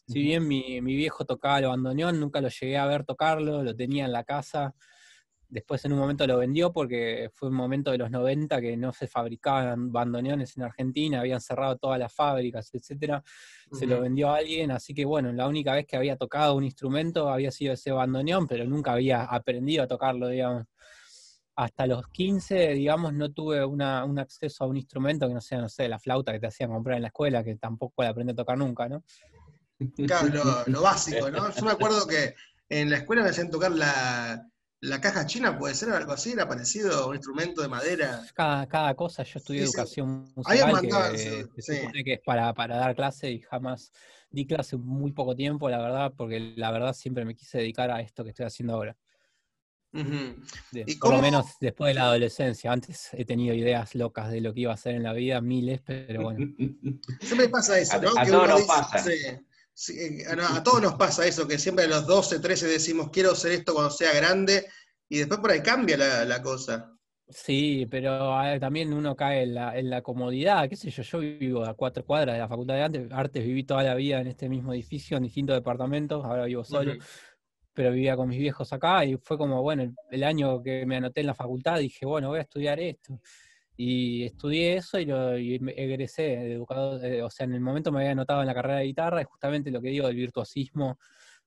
Si 0.07 0.21
bien 0.21 0.47
mi, 0.47 0.83
viejo 0.83 1.25
tocaba 1.25 1.61
el 1.61 1.65
bandoneón, 1.65 2.21
nunca 2.21 2.43
lo 2.43 2.51
llegué 2.51 2.77
a 2.77 2.85
ver 2.85 3.07
tocarlo, 3.07 3.63
lo 3.63 3.75
tenía 3.75 4.05
en 4.05 4.13
la 4.13 4.25
casa. 4.25 4.75
Después 5.49 5.83
en 5.87 5.95
un 5.95 6.01
momento 6.01 6.27
lo 6.27 6.37
vendió 6.37 6.75
porque 6.75 7.31
fue 7.33 7.49
un 7.49 7.55
momento 7.55 7.91
de 7.91 7.97
los 7.97 8.11
90 8.11 8.61
que 8.61 8.77
no 8.77 8.93
se 8.93 9.07
fabricaban 9.07 9.91
bandoneones 9.91 10.59
en 10.59 10.65
Argentina, 10.65 11.21
habían 11.21 11.41
cerrado 11.41 11.79
todas 11.79 11.99
las 11.99 12.13
fábricas, 12.13 12.69
etcétera. 12.75 13.25
Se 13.73 13.87
lo 13.87 14.03
vendió 14.03 14.29
a 14.29 14.37
alguien, 14.37 14.73
así 14.73 14.93
que 14.93 15.07
bueno, 15.07 15.33
la 15.33 15.49
única 15.49 15.73
vez 15.73 15.87
que 15.87 15.97
había 15.97 16.19
tocado 16.19 16.55
un 16.55 16.65
instrumento 16.65 17.31
había 17.31 17.51
sido 17.51 17.73
ese 17.73 17.93
bandoneón, 17.93 18.47
pero 18.47 18.67
nunca 18.67 18.93
había 18.93 19.25
aprendido 19.25 19.85
a 19.85 19.87
tocarlo, 19.87 20.29
digamos 20.29 20.67
hasta 21.59 21.89
los 21.89 22.07
15, 22.07 22.75
digamos, 22.75 23.13
no 23.13 23.33
tuve 23.33 23.65
un 23.65 23.83
acceso 23.83 24.63
a 24.63 24.69
un 24.69 24.77
instrumento 24.77 25.27
que 25.27 25.35
no 25.35 25.41
sea, 25.41 25.59
no 25.59 25.69
sé, 25.69 25.89
la 25.89 25.99
flauta 25.99 26.31
que 26.31 26.39
te 26.39 26.47
hacían 26.47 26.71
comprar 26.71 26.95
en 26.95 27.03
la 27.03 27.09
escuela, 27.09 27.43
que 27.43 27.57
tampoco 27.57 28.05
la 28.05 28.11
aprendí 28.11 28.33
a 28.33 28.37
tocar 28.37 28.57
nunca, 28.57 28.89
¿no? 28.89 29.03
Claro, 30.07 30.63
lo, 30.67 30.83
básico, 30.83 31.29
¿no? 31.33 31.53
Yo 31.53 31.65
me 31.65 31.73
acuerdo 31.73 32.07
que 32.07 32.37
en 32.69 32.91
la 32.91 32.99
escuela 32.99 33.25
me 33.25 33.31
hacían 33.31 33.51
tocar 33.51 33.73
la, 33.73 34.49
caja 35.03 35.27
china, 35.27 35.59
puede 35.59 35.75
ser 35.75 35.91
algo 35.91 36.13
así, 36.13 36.31
era 36.31 36.47
parecido 36.47 36.97
a 36.97 37.07
un 37.09 37.17
instrumento 37.17 37.61
de 37.61 37.67
madera. 37.67 38.23
Cada, 38.37 38.95
cosa, 38.95 39.25
yo 39.25 39.41
estudié 39.41 39.65
educación 39.65 40.33
musical, 40.37 40.81
que, 41.11 41.61
se 41.61 41.81
supone 41.81 42.05
que 42.05 42.13
es 42.13 42.21
para, 42.25 42.55
para 42.55 42.77
dar 42.77 42.95
clase 42.95 43.33
y 43.33 43.41
jamás 43.41 43.91
di 44.31 44.47
clase 44.47 44.77
muy 44.77 45.11
poco 45.11 45.35
tiempo, 45.35 45.69
la 45.69 45.79
verdad, 45.79 46.13
porque 46.17 46.55
la 46.55 46.71
verdad 46.71 46.93
siempre 46.93 47.25
me 47.25 47.35
quise 47.35 47.59
dedicar 47.59 47.91
a 47.91 48.01
esto 48.01 48.23
que 48.23 48.31
estoy 48.31 48.47
haciendo 48.47 48.75
ahora 48.75 48.97
por 49.91 51.15
lo 51.15 51.23
menos 51.23 51.47
después 51.61 51.91
de 51.91 51.95
la 51.95 52.05
adolescencia. 52.05 52.73
Antes 52.73 53.09
he 53.13 53.25
tenido 53.25 53.55
ideas 53.55 53.95
locas 53.95 54.31
de 54.31 54.41
lo 54.41 54.53
que 54.53 54.61
iba 54.61 54.73
a 54.73 54.75
hacer 54.75 54.95
en 54.95 55.03
la 55.03 55.13
vida, 55.13 55.41
miles, 55.41 55.81
pero 55.85 56.23
bueno. 56.23 56.47
Siempre 57.21 57.49
pasa 57.49 57.79
eso, 57.79 58.01
¿no? 58.01 58.11
A, 58.17 58.27
todos 58.27 58.49
nos 58.49 58.63
pasa. 58.63 59.11
a, 60.57 60.63
todos 60.63 60.83
nos 60.83 60.95
pasa 60.95 61.27
eso, 61.27 61.49
que 61.49 61.59
siempre 61.59 61.87
a 61.87 61.89
los 61.89 62.07
12, 62.07 62.41
13 62.41 62.67
decimos, 62.67 63.11
quiero 63.11 63.33
hacer 63.33 63.53
esto 63.53 63.73
cuando 63.73 63.91
sea 63.91 64.13
grande, 64.13 64.67
y 65.09 65.19
después 65.19 65.41
por 65.41 65.51
ahí 65.51 65.63
cambia 65.63 65.97
la, 65.97 66.43
cosa. 66.43 66.95
Sí, 67.29 67.87
pero 67.91 68.31
también 68.61 68.93
uno 68.93 69.17
cae 69.17 69.43
en 69.43 69.91
la, 69.91 70.03
comodidad, 70.03 70.69
qué 70.69 70.77
sé 70.77 70.91
yo, 70.91 71.03
yo 71.03 71.19
vivo 71.21 71.65
a 71.65 71.75
cuatro 71.75 72.05
cuadras 72.05 72.35
de 72.35 72.41
la 72.41 72.49
Facultad 72.49 72.91
de 72.91 73.09
Artes, 73.11 73.45
viví 73.45 73.65
toda 73.65 73.83
la 73.83 73.95
vida 73.95 74.21
en 74.21 74.27
este 74.27 74.49
mismo 74.49 74.75
edificio, 74.75 75.17
en 75.17 75.23
distintos 75.23 75.57
departamentos, 75.57 76.25
ahora 76.25 76.45
vivo 76.45 76.65
solo 76.65 76.95
pero 77.79 77.93
vivía 77.93 78.17
con 78.17 78.29
mis 78.29 78.41
viejos 78.41 78.73
acá 78.73 79.05
y 79.05 79.17
fue 79.19 79.39
como, 79.39 79.63
bueno, 79.63 79.95
el, 80.11 80.25
año 80.25 80.61
que 80.61 80.85
me 80.85 80.97
anoté 80.97 81.21
en 81.21 81.29
la 81.29 81.35
facultad 81.35 81.79
dije, 81.79 82.05
bueno, 82.07 82.27
voy 82.27 82.41
a 82.41 82.43
estudiar 82.43 82.81
esto. 82.81 83.21
Y 83.77 84.25
estudié 84.25 84.79
eso 84.79 84.99
y, 84.99 85.05
lo, 85.05 85.35
egresé 85.35 86.23
de 86.23 86.53
educador, 86.55 87.05
eh, 87.05 87.23
o 87.23 87.31
sea, 87.31 87.45
en 87.45 87.55
el 87.55 87.61
momento 87.61 87.93
me 87.93 88.01
había 88.01 88.11
anotado 88.11 88.41
en 88.41 88.49
la 88.49 88.55
carrera 88.55 88.81
de 88.81 88.87
guitarra, 88.87 89.23
y 89.23 89.27
justamente 89.27 89.71
lo 89.71 89.81
que 89.81 89.91
digo 89.91 90.09
del 90.09 90.17
virtuosismo, 90.17 90.99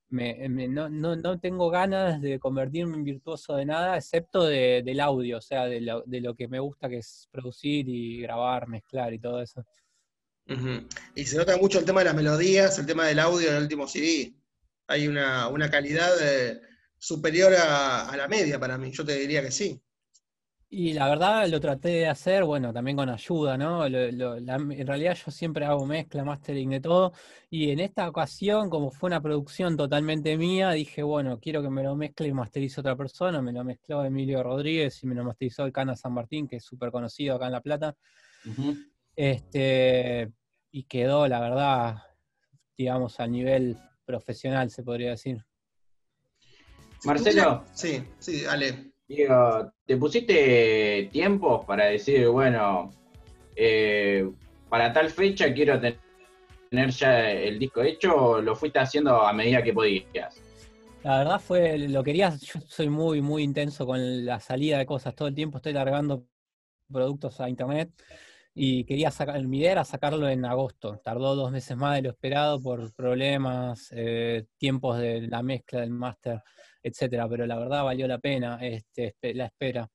me, 0.07 0.47
no, 0.47 0.87
no, 0.87 1.17
no, 1.17 1.37
tengo 1.37 1.69
ganas 1.69 2.21
de 2.21 2.39
convertirme 2.39 2.95
en 2.95 3.03
virtuoso 3.03 3.57
de 3.57 3.65
nada, 3.65 3.97
excepto 3.97 4.45
del 4.45 4.99
audio, 5.01 5.37
o 5.37 5.41
sea, 5.41 5.65
de 5.65 5.81
lo, 5.81 6.01
de 6.05 6.21
lo, 6.21 6.33
que 6.33 6.47
me 6.47 6.61
gusta 6.61 6.87
que 6.87 6.99
es 6.99 7.27
producir 7.29 7.89
y 7.89 8.21
grabar, 8.21 8.69
mezclar 8.69 9.13
y 9.13 9.19
todo 9.19 9.41
eso. 9.41 9.65
Y 11.13 11.25
se 11.25 11.35
nota 11.35 11.57
mucho 11.57 11.79
el 11.79 11.83
tema 11.83 11.99
de 11.99 12.05
las 12.05 12.15
melodías, 12.15 12.79
el 12.79 12.85
tema 12.85 13.05
del 13.05 13.19
audio 13.19 13.49
en 13.49 13.57
el 13.57 13.63
último 13.63 13.85
CD 13.85 14.33
hay 14.91 15.07
una, 15.07 15.69
calidad 15.71 16.11
eh, 16.21 16.61
superior 16.97 17.53
a, 17.57 18.13
la 18.15 18.27
media 18.27 18.59
para 18.59 18.77
mí, 18.77 18.91
yo 18.91 19.05
te 19.05 19.17
diría 19.17 19.41
que 19.41 19.51
sí. 19.51 19.81
Y 20.73 20.93
la 20.93 21.09
verdad 21.09 21.49
lo 21.49 21.59
traté 21.59 21.89
de 21.89 22.07
hacer, 22.07 22.45
bueno, 22.45 22.71
también 22.71 22.95
con 22.95 23.09
ayuda, 23.09 23.57
¿no? 23.57 23.85
en 23.85 24.87
realidad 24.87 25.17
yo 25.25 25.29
siempre 25.29 25.65
hago 25.65 25.85
mezcla, 25.85 26.23
mastering 26.23 26.69
de 26.69 26.79
todo, 26.79 27.11
y 27.49 27.71
en 27.71 27.81
esta 27.81 28.07
ocasión, 28.07 28.69
como 28.69 28.89
fue 28.89 29.07
una 29.07 29.21
producción 29.21 29.75
totalmente 29.75 30.37
mía, 30.37 30.71
dije, 30.71 31.03
bueno, 31.03 31.41
quiero 31.41 31.61
que 31.61 31.69
me 31.69 31.83
lo 31.83 31.97
mezcle 31.97 32.29
y 32.29 32.33
masterice 32.33 32.79
otra 32.79 32.95
persona, 32.95 33.41
me 33.41 33.51
lo 33.51 33.65
mezcló 33.65 34.05
Emilio 34.05 34.41
Rodríguez 34.43 35.03
y 35.03 35.07
me 35.07 35.15
lo 35.15 35.25
masterizó 35.25 35.65
el 35.65 35.73
Cana 35.73 35.97
San 35.97 36.13
Martín, 36.13 36.47
que 36.47 36.55
es 36.57 36.63
súper 36.63 36.89
conocido 36.89 37.35
acá 37.35 37.47
en 37.47 37.51
La 37.51 37.61
Plata. 37.61 37.97
Este, 39.13 40.31
y 40.71 40.83
quedó, 40.83 41.27
la 41.27 41.41
verdad, 41.41 41.97
digamos, 42.77 43.19
a 43.19 43.27
nivel 43.27 43.77
profesional, 44.11 44.69
se 44.69 44.83
podría 44.83 45.11
decir. 45.11 45.43
Marcelo. 47.05 47.63
Sí, 47.73 48.03
sí, 48.19 48.45
Ale. 48.45 48.91
Digo, 49.07 49.71
¿te 49.85 49.97
pusiste 49.97 51.09
tiempo 51.11 51.65
para 51.65 51.85
decir, 51.85 52.27
bueno, 52.27 52.91
eh, 53.55 54.29
para 54.69 54.93
tal 54.93 55.09
fecha 55.09 55.53
quiero 55.53 55.79
tener 55.79 56.89
ya 56.91 57.31
el 57.31 57.59
disco 57.59 57.81
hecho 57.81 58.15
o 58.15 58.41
lo 58.41 58.55
fuiste 58.55 58.79
haciendo 58.79 59.21
a 59.21 59.33
medida 59.33 59.61
que 59.61 59.73
podías? 59.73 60.41
La 61.03 61.17
verdad 61.17 61.41
fue, 61.41 61.77
lo 61.77 62.03
quería, 62.03 62.29
yo 62.37 62.61
soy 62.67 62.89
muy, 62.89 63.21
muy 63.21 63.43
intenso 63.43 63.85
con 63.85 64.25
la 64.25 64.39
salida 64.39 64.77
de 64.77 64.85
cosas 64.85 65.15
todo 65.15 65.27
el 65.27 65.35
tiempo, 65.35 65.57
estoy 65.57 65.73
largando 65.73 66.25
productos 66.89 67.41
a 67.41 67.49
internet 67.49 67.89
y 68.53 68.83
quería 68.83 69.11
sacar, 69.11 69.41
mi 69.45 69.59
idea 69.59 69.71
era 69.73 69.85
sacarlo 69.85 70.27
en 70.29 70.45
agosto, 70.45 70.99
tardó 71.03 71.35
dos 71.35 71.51
meses 71.51 71.77
más 71.77 71.95
de 71.95 72.01
lo 72.03 72.09
esperado 72.09 72.61
por 72.61 72.93
problemas, 72.93 73.89
eh, 73.91 74.45
tiempos 74.57 74.99
de 74.99 75.21
la 75.27 75.41
mezcla 75.41 75.81
del 75.81 75.91
máster 75.91 76.41
etcétera, 76.83 77.27
pero 77.29 77.45
la 77.45 77.57
verdad 77.57 77.83
valió 77.83 78.07
la 78.07 78.17
pena 78.17 78.57
este, 78.61 79.15
la 79.33 79.45
espera. 79.45 79.89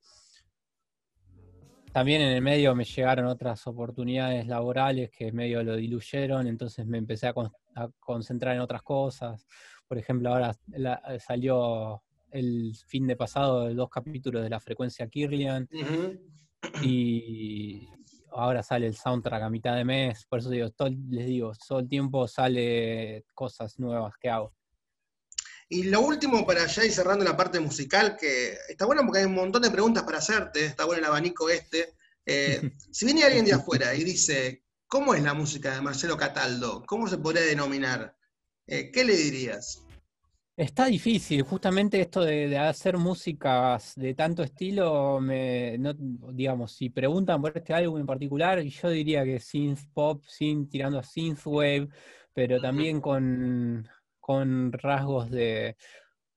También 1.91 2.21
en 2.21 2.29
el 2.29 2.41
medio 2.41 2.75
me 2.75 2.83
llegaron 2.83 3.25
otras 3.25 3.65
oportunidades 3.65 4.45
laborales 4.45 5.09
que 5.09 5.31
medio 5.31 5.63
lo 5.63 5.75
diluyeron, 5.75 6.47
entonces 6.47 6.85
me 6.85 6.97
empecé 6.97 7.27
a, 7.27 7.33
concentrar 7.99 8.55
en 8.55 8.61
otras 8.61 8.83
cosas. 8.83 9.47
Por 9.87 9.97
ejemplo, 9.97 10.29
ahora 10.29 10.55
salió 11.19 12.03
el 12.31 12.75
fin 12.87 13.07
de 13.07 13.15
pasado 13.15 13.73
dos 13.73 13.89
capítulos 13.89 14.43
de 14.43 14.49
la 14.49 14.59
frecuencia 14.59 15.07
Kirlian 15.07 15.67
y 16.83 17.87
ahora 18.31 18.63
sale 18.63 18.87
el 18.87 18.95
soundtrack 18.95 19.43
a 19.43 19.49
mitad 19.49 19.75
de 19.75 19.85
mes, 19.85 20.25
por 20.25 20.39
eso 20.39 20.49
digo, 20.49 20.67
les 21.09 21.25
digo, 21.25 21.51
todo 21.67 21.79
el 21.79 21.87
tiempo 21.87 22.27
sale 22.27 23.25
cosas 23.33 23.79
nuevas 23.79 24.13
que 24.19 24.29
hago. 24.29 24.53
Y 25.69 25.83
lo 25.83 26.01
último 26.01 26.45
para 26.45 26.65
ya 26.65 26.85
ir 26.85 26.91
cerrando 26.91 27.25
la 27.25 27.35
parte 27.35 27.59
musical, 27.59 28.15
que 28.17 28.57
está 28.69 28.85
bueno 28.85 29.01
porque 29.03 29.19
hay 29.19 29.25
un 29.25 29.35
montón 29.35 29.61
de 29.61 29.71
preguntas 29.71 30.03
para 30.03 30.19
hacerte, 30.19 30.65
está 30.65 30.85
bueno 30.85 30.99
el 30.99 31.05
abanico 31.05 31.49
este. 31.49 31.95
Eh, 32.25 32.71
si 32.91 33.05
viene 33.05 33.23
alguien 33.23 33.45
de 33.45 33.53
afuera 33.53 33.93
y 33.93 34.03
dice, 34.03 34.63
¿cómo 34.87 35.13
es 35.13 35.21
la 35.23 35.33
música 35.33 35.73
de 35.73 35.81
Marcelo 35.81 36.15
Cataldo? 36.15 36.83
¿Cómo 36.85 37.07
se 37.07 37.17
podría 37.17 37.43
denominar? 37.43 38.15
Eh, 38.65 38.91
¿Qué 38.91 39.03
le 39.03 39.15
dirías? 39.15 39.83
Está 40.57 40.87
difícil, 40.87 41.43
justamente 41.43 42.01
esto 42.01 42.25
de, 42.25 42.57
hacer 42.57 42.97
músicas 42.97 43.93
de 43.95 44.15
tanto 44.15 44.41
estilo, 44.41 45.21
me, 45.21 45.77
digamos, 46.33 46.71
si 46.71 46.89
preguntan 46.89 47.39
por 47.39 47.55
este 47.55 47.75
álbum 47.75 47.99
en 47.99 48.07
particular, 48.07 48.59
yo 48.61 48.89
diría 48.89 49.23
que 49.23 49.39
synth 49.39 49.81
pop, 49.93 50.23
synth 50.25 50.71
tirando 50.71 50.97
a 50.97 51.03
synthwave, 51.03 51.87
pero 52.33 52.59
también 52.59 52.99
con 52.99 53.87
con 54.27 54.73
rasgos 54.73 55.31
de 55.31 55.77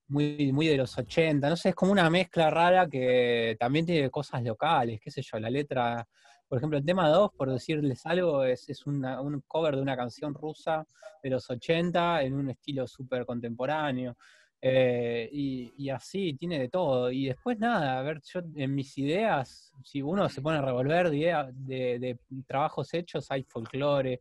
muy, 0.07 0.53
muy 0.53 0.69
de 0.69 0.77
los 0.77 0.97
80, 0.97 1.49
no 1.49 1.57
sé, 1.57 1.71
es 1.71 1.75
como 1.75 1.91
una 1.91 2.09
mezcla 2.09 2.49
rara 2.49 2.89
que 2.89 3.57
también 3.59 3.85
tiene 3.85 4.11
cosas 4.11 4.45
locales, 4.45 5.01
qué 5.03 5.11
sé 5.11 5.23
yo, 5.23 5.41
la 5.41 5.51
letra, 5.51 6.07
por 6.51 6.59
ejemplo, 6.59 6.79
el 6.79 6.85
tema 6.85 7.09
2, 7.09 7.31
por 7.37 7.49
decirles 7.49 8.05
algo, 8.07 8.43
es, 8.43 8.69
es 8.69 8.85
un 8.85 9.05
cover 9.47 9.77
de 9.77 9.83
una 9.83 9.97
canción 9.97 10.35
rusa 10.35 10.85
de 11.23 11.31
los 11.31 11.49
80 11.49 12.23
en 12.25 12.35
un 12.35 12.51
estilo 12.51 12.89
súper 12.89 13.25
contemporáneo. 13.25 14.17
Eh, 14.61 15.29
y, 15.33 15.89
así, 15.91 16.35
tiene 16.35 16.59
de 16.59 16.69
todo. 16.69 17.13
Y 17.13 17.27
después 17.27 17.57
nada, 17.57 18.01
a 18.01 18.03
ver, 18.03 18.21
yo 18.25 18.41
en 18.57 18.75
mis 18.75 18.99
ideas, 18.99 19.73
si 19.85 20.03
uno 20.03 20.29
se 20.29 20.43
pone 20.43 20.59
a 20.59 20.63
revolver 20.63 21.09
de, 21.09 21.53
de, 21.55 21.99
de 22.01 22.19
trabajos 22.49 22.93
hechos, 22.95 23.31
hay 23.31 23.45
folclore, 23.45 24.19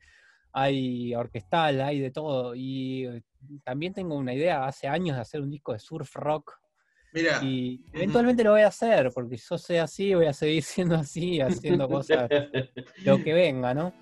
hay 0.53 1.15
orquestal, 1.15 1.81
hay 1.81 1.99
de 1.99 2.11
todo. 2.11 2.53
Y 2.53 3.07
eh, 3.07 3.23
también 3.63 3.91
tengo 3.91 4.15
una 4.15 4.35
idea 4.35 4.67
hace 4.67 4.87
años 4.87 5.15
de 5.15 5.23
hacer 5.23 5.41
un 5.41 5.49
disco 5.49 5.73
de 5.73 5.79
surf 5.79 6.15
rock. 6.15 6.59
Mira. 7.13 7.39
Y 7.43 7.83
eventualmente 7.93 8.43
lo 8.43 8.51
voy 8.51 8.61
a 8.61 8.67
hacer, 8.67 9.11
porque 9.13 9.37
yo 9.37 9.57
sé 9.57 9.79
así, 9.79 10.13
voy 10.13 10.27
a 10.27 10.33
seguir 10.33 10.63
siendo 10.63 10.95
así, 10.95 11.41
haciendo 11.41 11.87
cosas, 11.87 12.29
lo 13.03 13.23
que 13.23 13.33
venga, 13.33 13.73
¿no? 13.73 13.93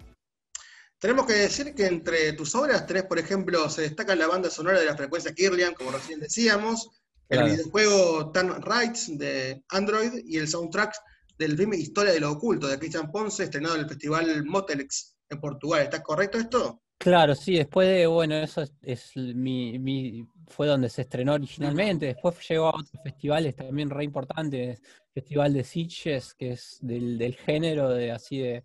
Tenemos 1.00 1.28
que 1.28 1.34
decir 1.34 1.76
que 1.76 1.86
entre 1.86 2.34
tus 2.34 2.56
obras 2.56 2.88
tenés, 2.88 3.04
por 3.04 3.20
ejemplo, 3.20 3.70
se 3.70 3.84
destaca 3.84 4.16
la 4.16 4.28
banda 4.28 4.50
sonora 4.50 4.80
de 4.80 4.86
la 4.86 4.98
frecuencia 4.98 5.34
Kirlian, 5.34 5.76
como 5.76 5.92
recién 5.92 6.20
decíamos, 6.20 6.90
el 7.30 7.44
videojuego 7.44 8.32
Turn 8.32 8.62
Rights 8.64 9.18
de 9.18 9.64
Android 9.70 10.24
y 10.26 10.38
el 10.38 10.48
soundtrack 10.48 10.96
del 11.38 11.56
film 11.56 11.74
Historia 11.74 12.14
de 12.14 12.20
lo 12.20 12.32
Oculto 12.32 12.68
de 12.68 12.80
Christian 12.80 13.12
Ponce, 13.12 13.44
estrenado 13.44 13.76
en 13.76 13.82
el 13.82 13.88
festival 13.88 14.46
Motelex 14.46 15.16
en 15.30 15.40
Portugal. 15.40 15.84
¿Está 15.84 16.02
correcto 16.02 16.40
esto? 16.40 16.82
Claro, 16.98 17.36
sí, 17.36 17.56
después 17.56 17.88
de, 17.88 18.08
bueno, 18.08 18.36
eso 18.36 18.64
es, 18.82 19.16
mi, 19.16 20.28
fue 20.48 20.66
donde 20.66 20.90
se 20.90 21.04
estrenó 21.04 21.34
originalmente, 21.34 22.08
después 22.08 22.36
llegó 22.50 22.68
a 22.68 22.80
otros 22.80 23.02
festivales 23.04 23.56
también 23.56 23.90
re 23.90 24.04
importantes, 24.04 24.82
Festival 25.14 25.54
de 25.54 25.64
Sitges, 25.64 26.34
que 26.34 26.54
es 26.54 26.80
del, 26.82 27.36
género 27.36 27.90
de 27.90 28.12
así 28.12 28.40
de, 28.40 28.64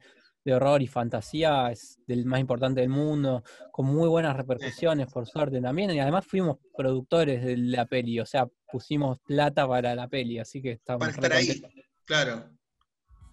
horror 0.50 0.80
y 0.80 0.86
fantasía, 0.86 1.70
es 1.70 1.98
del 2.06 2.24
más 2.24 2.40
importante 2.40 2.80
del 2.80 2.88
mundo, 2.88 3.44
con 3.70 3.86
muy 3.86 4.08
buenas 4.08 4.34
repercusiones, 4.34 5.12
por 5.12 5.26
suerte 5.26 5.60
también, 5.60 5.90
y 5.90 6.00
además 6.00 6.26
fuimos 6.26 6.56
productores 6.74 7.44
de 7.44 7.58
la 7.58 7.84
peli, 7.84 8.18
o 8.18 8.26
sea, 8.26 8.46
pusimos 8.70 9.18
plata 9.20 9.68
para 9.68 9.94
la 9.94 10.08
peli, 10.08 10.38
así 10.38 10.62
que 10.62 10.72
estamos... 10.72 11.00
Para 11.00 11.12
estar 11.12 11.32
ahí, 11.32 11.62
claro. 12.06 12.50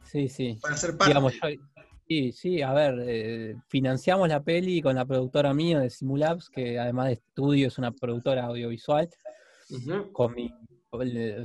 Sí, 0.03 0.27
sí. 0.27 0.59
Para 0.61 0.75
ser 0.75 0.97
parte. 0.97 1.13
Sí, 2.09 2.31
sí, 2.31 2.63
a 2.63 2.73
ver, 2.73 2.95
eh, 3.05 3.55
financiamos 3.67 4.27
la 4.27 4.43
peli 4.43 4.81
con 4.81 4.95
la 4.95 5.05
productora 5.05 5.53
mía 5.53 5.79
de 5.79 5.91
Simulabs, 5.91 6.49
que 6.49 6.79
además 6.79 7.05
de 7.05 7.13
estudio 7.13 7.67
es 7.67 7.77
una 7.77 7.91
productora 7.91 8.45
audiovisual. 8.45 9.07
con 10.11 10.33
mi, 10.33 10.51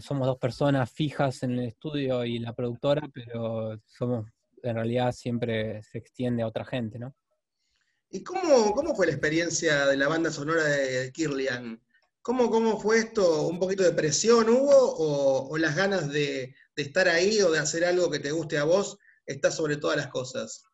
somos 0.00 0.26
dos 0.26 0.38
personas 0.38 0.90
fijas 0.90 1.42
en 1.42 1.58
el 1.58 1.66
estudio 1.66 2.24
y 2.24 2.38
la 2.38 2.54
productora, 2.54 3.06
pero 3.12 3.78
somos, 3.84 4.26
en 4.62 4.74
realidad 4.74 5.12
siempre 5.12 5.82
se 5.82 5.98
extiende 5.98 6.42
a 6.42 6.46
otra 6.46 6.64
gente, 6.64 6.98
¿no? 6.98 7.14
¿Y 8.08 8.24
cómo, 8.24 8.72
cómo 8.72 8.94
fue 8.94 9.04
la 9.04 9.12
experiencia 9.12 9.84
de 9.84 9.98
la 9.98 10.08
banda 10.08 10.30
sonora 10.30 10.64
de 10.64 11.12
Kirlian? 11.12 11.78
¿Cómo, 12.22 12.48
¿Cómo 12.48 12.80
fue 12.80 13.00
esto? 13.00 13.48
¿Un 13.48 13.58
poquito 13.58 13.82
de 13.82 13.92
presión 13.92 14.48
hubo 14.48 14.72
o, 15.50 15.58
las 15.58 15.76
ganas 15.76 16.10
de, 16.10 16.54
de 16.74 16.82
estar 16.82 17.06
ahí 17.06 17.42
o 17.42 17.50
de 17.50 17.58
hacer 17.58 17.84
algo 17.84 18.10
que 18.10 18.18
te 18.18 18.32
guste 18.32 18.56
a 18.56 18.64
vos 18.64 18.98
está 19.26 19.50
sobre 19.50 19.76
todas 19.76 19.96
las 19.96 20.08
cosas. 20.08 20.64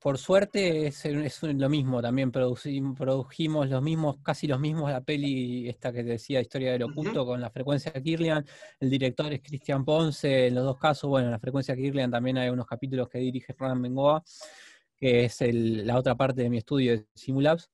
Por 0.00 0.18
suerte 0.18 0.88
es, 0.88 1.42
lo 1.44 1.68
mismo, 1.68 2.02
también 2.02 2.32
produjimos 2.32 3.68
los 3.68 3.82
mismos, 3.82 4.16
casi 4.20 4.48
los 4.48 4.58
mismos 4.58 4.90
la 4.90 5.00
peli, 5.00 5.68
esta 5.68 5.92
que 5.92 6.02
te 6.02 6.10
decía, 6.10 6.40
Historia 6.40 6.72
del 6.72 6.82
Oculto, 6.82 7.24
con 7.24 7.40
la 7.40 7.50
frecuencia 7.50 7.92
Kirlian, 7.92 8.44
el 8.80 8.90
director 8.90 9.32
es 9.32 9.40
Cristian 9.40 9.84
Ponce, 9.84 10.48
en 10.48 10.56
los 10.56 10.64
dos 10.64 10.76
casos, 10.76 11.08
bueno, 11.08 11.28
en 11.28 11.32
la 11.32 11.38
frecuencia 11.38 11.76
Kirlian 11.76 12.10
también 12.10 12.36
hay 12.36 12.48
unos 12.48 12.66
capítulos 12.66 13.08
que 13.08 13.18
dirige 13.18 13.54
Fran 13.54 13.80
Bengoa, 13.80 14.24
que 14.96 15.26
es 15.26 15.38
la 15.40 15.96
otra 15.96 16.16
parte 16.16 16.42
de 16.42 16.50
mi 16.50 16.58
estudio 16.58 16.96
de 16.96 17.06
Simulabs, 17.14 17.70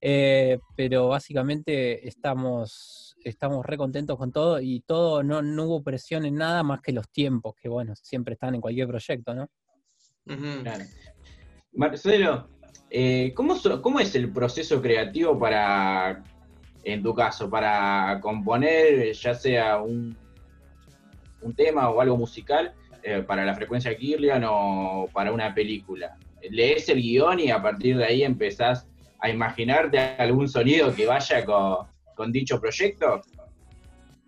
eh, 0.00 0.58
pero 0.76 1.08
básicamente 1.08 2.08
estamos, 2.08 3.16
estamos 3.22 3.66
re 3.66 3.76
contentos 3.76 4.16
con 4.16 4.32
todo 4.32 4.60
y 4.60 4.80
todo, 4.80 5.22
no, 5.22 5.42
no, 5.42 5.64
hubo 5.64 5.82
presión 5.82 6.24
en 6.24 6.36
nada 6.36 6.62
más 6.62 6.80
que 6.80 6.92
los 6.92 7.10
tiempos, 7.10 7.54
que 7.60 7.68
bueno, 7.68 7.94
siempre 7.96 8.34
están 8.34 8.54
en 8.54 8.62
cualquier 8.62 8.88
proyecto, 8.88 9.34
¿no? 9.34 9.48
Claro. 10.62 10.84
Marcelo, 11.72 12.48
eh, 12.88 13.32
¿cómo, 13.34 13.56
¿cómo, 13.82 14.00
es 14.00 14.14
el 14.14 14.32
proceso 14.32 14.80
creativo 14.80 15.38
para, 15.38 16.22
en 16.82 17.02
tu 17.02 17.14
caso, 17.14 17.50
para 17.50 18.18
componer 18.22 19.12
ya 19.12 19.34
sea 19.34 19.82
un, 19.82 20.16
un 21.42 21.54
tema 21.54 21.90
o 21.90 22.00
algo 22.00 22.16
musical 22.16 22.72
eh, 23.02 23.22
para 23.22 23.44
la 23.44 23.54
frecuencia 23.54 23.96
Kirlian 23.96 24.44
o 24.46 25.08
para 25.12 25.30
una 25.32 25.54
película? 25.54 26.16
¿Lees 26.48 26.88
el 26.88 27.02
guion 27.02 27.38
y 27.40 27.50
a 27.50 27.60
partir 27.60 27.98
de 27.98 28.04
ahí 28.04 28.22
empezás 28.22 28.89
a 29.20 29.28
imaginarte 29.28 29.98
algún 29.98 30.48
sonido 30.48 30.94
que 30.94 31.06
vaya 31.06 31.44
con, 31.44 32.32
dicho 32.32 32.60
proyecto? 32.60 33.22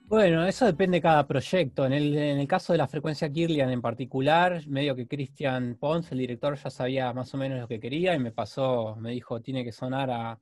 Bueno, 0.07 0.47
eso 0.47 0.67
depende 0.67 0.99
de 0.99 1.03
cada 1.03 1.27
proyecto. 1.27 1.87
En 1.87 1.93
el, 1.93 2.47
caso 2.47 2.73
de 2.73 2.79
la 2.79 2.87
frecuencia 2.87 3.31
Kirlian 3.31 3.71
en 3.71 3.81
particular, 3.81 4.67
medio 4.67 4.95
que 4.95 5.07
Cristian 5.07 5.77
Pons, 5.81 6.13
el 6.13 6.19
director, 6.19 6.57
ya 6.57 6.71
sabía 6.71 7.13
más 7.13 7.33
o 7.35 7.39
menos 7.39 7.61
lo 7.61 7.69
que 7.69 7.81
quería 7.81 8.15
y 8.15 8.19
me 8.19 8.33
pasó, 8.33 8.97
me 8.97 9.13
dijo, 9.13 9.41
tiene 9.41 9.65
que 9.65 9.73
sonar 9.73 10.11
a 10.11 10.39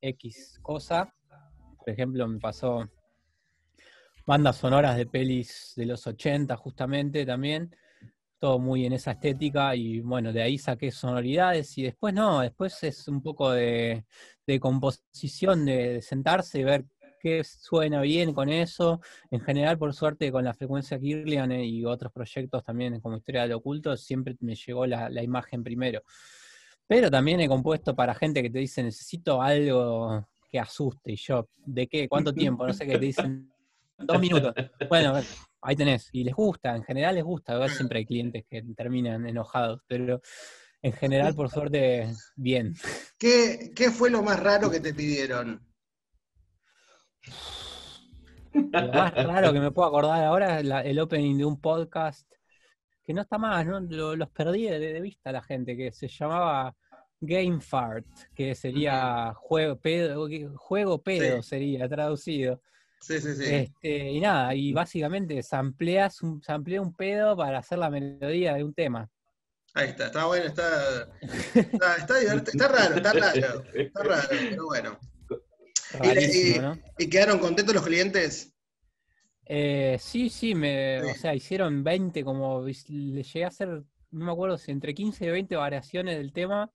X 0.00 0.58
cosa. 0.62 1.14
Por 1.78 1.90
ejemplo, 1.90 2.28
me 2.28 2.38
pasó 2.38 2.88
bandas 4.26 4.56
sonoras 4.56 4.96
de 4.96 5.06
pelis 5.06 5.72
de 5.76 5.86
los 5.86 6.06
80 6.06 6.56
justamente 6.56 7.26
también, 7.26 7.74
todo 8.42 8.58
muy 8.58 8.84
en 8.84 8.92
esa 8.92 9.12
estética 9.12 9.76
y 9.76 10.00
bueno, 10.00 10.32
de 10.32 10.42
ahí 10.42 10.58
saqué 10.58 10.90
sonoridades 10.90 11.78
y 11.78 11.84
después 11.84 12.12
no, 12.12 12.40
después 12.40 12.82
es 12.82 13.06
un 13.06 13.22
poco 13.22 13.52
de, 13.52 14.04
composición, 14.60 15.64
de, 15.64 16.02
sentarse 16.02 16.58
y 16.58 16.64
ver 16.64 16.84
qué 17.20 17.44
suena 17.44 18.00
bien 18.00 18.34
con 18.34 18.48
eso. 18.48 19.00
En 19.30 19.38
general, 19.38 19.78
por 19.78 19.94
suerte, 19.94 20.32
con 20.32 20.42
la 20.42 20.54
frecuencia 20.54 20.98
Kirlian 20.98 21.52
eh, 21.52 21.64
y 21.64 21.84
otros 21.84 22.10
proyectos 22.10 22.64
también 22.64 22.98
como 22.98 23.16
Historia 23.16 23.42
del 23.42 23.52
Oculto, 23.52 23.96
siempre 23.96 24.34
me 24.40 24.56
llegó 24.56 24.86
la, 24.86 25.08
la 25.08 25.22
imagen 25.22 25.62
primero. 25.62 26.02
Pero 26.88 27.12
también 27.12 27.40
he 27.40 27.46
compuesto 27.46 27.94
para 27.94 28.12
gente 28.12 28.42
que 28.42 28.50
te 28.50 28.58
dice 28.58 28.82
necesito 28.82 29.40
algo 29.40 30.26
que 30.50 30.58
asuste 30.58 31.12
y 31.12 31.16
yo, 31.16 31.48
¿de 31.64 31.86
qué? 31.86 32.08
¿Cuánto 32.08 32.34
tiempo? 32.34 32.66
No 32.66 32.72
sé 32.72 32.86
qué 32.86 32.98
te 32.98 33.06
dicen 33.06 33.51
dos 34.04 34.20
minutos. 34.20 34.54
Bueno, 34.88 35.14
ahí 35.60 35.76
tenés. 35.76 36.08
Y 36.12 36.24
les 36.24 36.34
gusta, 36.34 36.76
en 36.76 36.84
general 36.84 37.14
les 37.14 37.24
gusta. 37.24 37.68
Siempre 37.68 38.00
hay 38.00 38.06
clientes 38.06 38.44
que 38.48 38.62
terminan 38.76 39.26
enojados, 39.26 39.80
pero 39.86 40.20
en 40.82 40.92
general, 40.92 41.34
por 41.34 41.48
suerte, 41.48 42.12
bien. 42.36 42.74
¿Qué, 43.18 43.90
fue 43.96 44.10
lo 44.10 44.22
más 44.22 44.40
raro 44.40 44.70
que 44.70 44.80
te 44.80 44.92
pidieron? 44.92 45.64
Lo 48.52 48.92
más 48.92 49.14
raro 49.14 49.52
que 49.52 49.60
me 49.60 49.70
puedo 49.70 49.88
acordar 49.88 50.24
ahora 50.24 50.60
es 50.60 50.86
el 50.86 50.98
opening 50.98 51.38
de 51.38 51.44
un 51.44 51.60
podcast 51.60 52.28
que 53.04 53.14
no 53.14 53.22
está 53.22 53.38
más, 53.38 53.66
¿no? 53.66 53.80
los 53.80 54.30
perdí 54.30 54.64
de, 54.64 55.00
vista 55.00 55.32
la 55.32 55.42
gente, 55.42 55.76
que 55.76 55.92
se 55.92 56.08
llamaba 56.08 56.74
Game 57.20 57.60
Fart, 57.60 58.06
que 58.34 58.54
sería 58.54 59.32
juego 59.34 59.76
pedo, 59.76 60.28
juego 60.56 61.02
pedo 61.02 61.42
sería 61.42 61.88
traducido. 61.88 62.60
Sí, 63.02 63.20
sí, 63.20 63.34
sí. 63.34 63.44
Este, 63.44 64.10
y 64.10 64.20
nada, 64.20 64.54
y 64.54 64.72
básicamente 64.72 65.42
sampleas 65.42 66.22
un, 66.22 66.40
samplea 66.40 66.80
un 66.80 66.94
pedo 66.94 67.36
para 67.36 67.58
hacer 67.58 67.78
la 67.78 67.90
melodía 67.90 68.54
de 68.54 68.62
un 68.62 68.72
tema. 68.72 69.10
Ahí 69.74 69.88
está, 69.88 70.06
está 70.06 70.26
bueno, 70.26 70.46
está, 70.46 71.08
está, 71.20 71.96
está, 71.96 72.20
está 72.20 72.68
raro, 72.68 72.96
está 72.96 73.12
raro, 73.12 73.64
está 73.74 74.02
raro, 74.04 74.28
pero 74.30 74.66
bueno. 74.66 74.98
¿Y, 76.98 77.10
quedaron 77.10 77.38
contentos 77.40 77.74
los 77.74 77.84
clientes? 77.84 78.54
Eh, 79.46 79.98
sí, 80.00 80.30
sí, 80.30 80.54
me, 80.54 81.02
o 81.02 81.14
sea, 81.14 81.34
hicieron 81.34 81.82
20, 81.82 82.22
como 82.22 82.64
le 82.64 82.72
llegué 83.22 83.44
a 83.44 83.48
hacer, 83.48 83.68
no 83.68 84.24
me 84.24 84.30
acuerdo 84.30 84.56
si 84.58 84.70
entre 84.70 84.94
15 84.94 85.24
y 85.24 85.30
20 85.30 85.56
variaciones 85.56 86.18
del 86.18 86.32
tema 86.32 86.70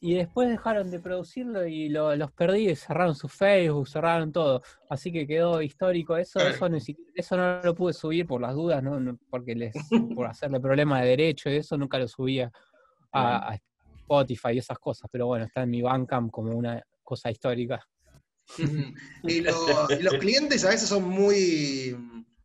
y 0.00 0.14
después 0.14 0.48
dejaron 0.48 0.90
de 0.90 1.00
producirlo 1.00 1.66
y 1.66 1.88
los 1.88 2.32
perdí, 2.32 2.74
cerraron 2.76 3.14
su 3.14 3.28
Facebook, 3.28 3.88
cerraron 3.88 4.32
todo. 4.32 4.62
Así 4.90 5.12
que 5.12 5.26
quedó 5.26 5.62
histórico 5.62 6.16
eso, 6.16 6.40
eso, 6.40 6.68
no, 6.68 6.78
eso 7.14 7.36
no 7.36 7.62
lo 7.62 7.74
pude 7.74 7.92
subir 7.92 8.26
por 8.26 8.40
las 8.40 8.54
dudas, 8.54 8.82
¿no? 8.82 9.18
porque 9.30 9.54
les, 9.54 9.74
por 10.14 10.26
hacerle 10.26 10.60
problema 10.60 11.00
de 11.00 11.08
derecho 11.08 11.50
y 11.50 11.56
eso 11.56 11.76
nunca 11.76 11.98
lo 11.98 12.08
subía 12.08 12.50
a, 13.12 13.58
Spotify 14.00 14.50
y 14.52 14.58
esas 14.58 14.78
cosas, 14.78 15.08
pero 15.10 15.26
bueno, 15.26 15.46
está 15.46 15.62
en 15.62 15.70
mi 15.70 15.80
Bandcamp 15.80 16.30
como 16.30 16.52
una 16.52 16.82
cosa 17.02 17.30
histórica. 17.30 17.80
y, 19.22 19.40
los 19.40 20.14
clientes 20.20 20.62
a 20.66 20.68
veces 20.68 20.90
son 20.90 21.04
muy, 21.04 21.96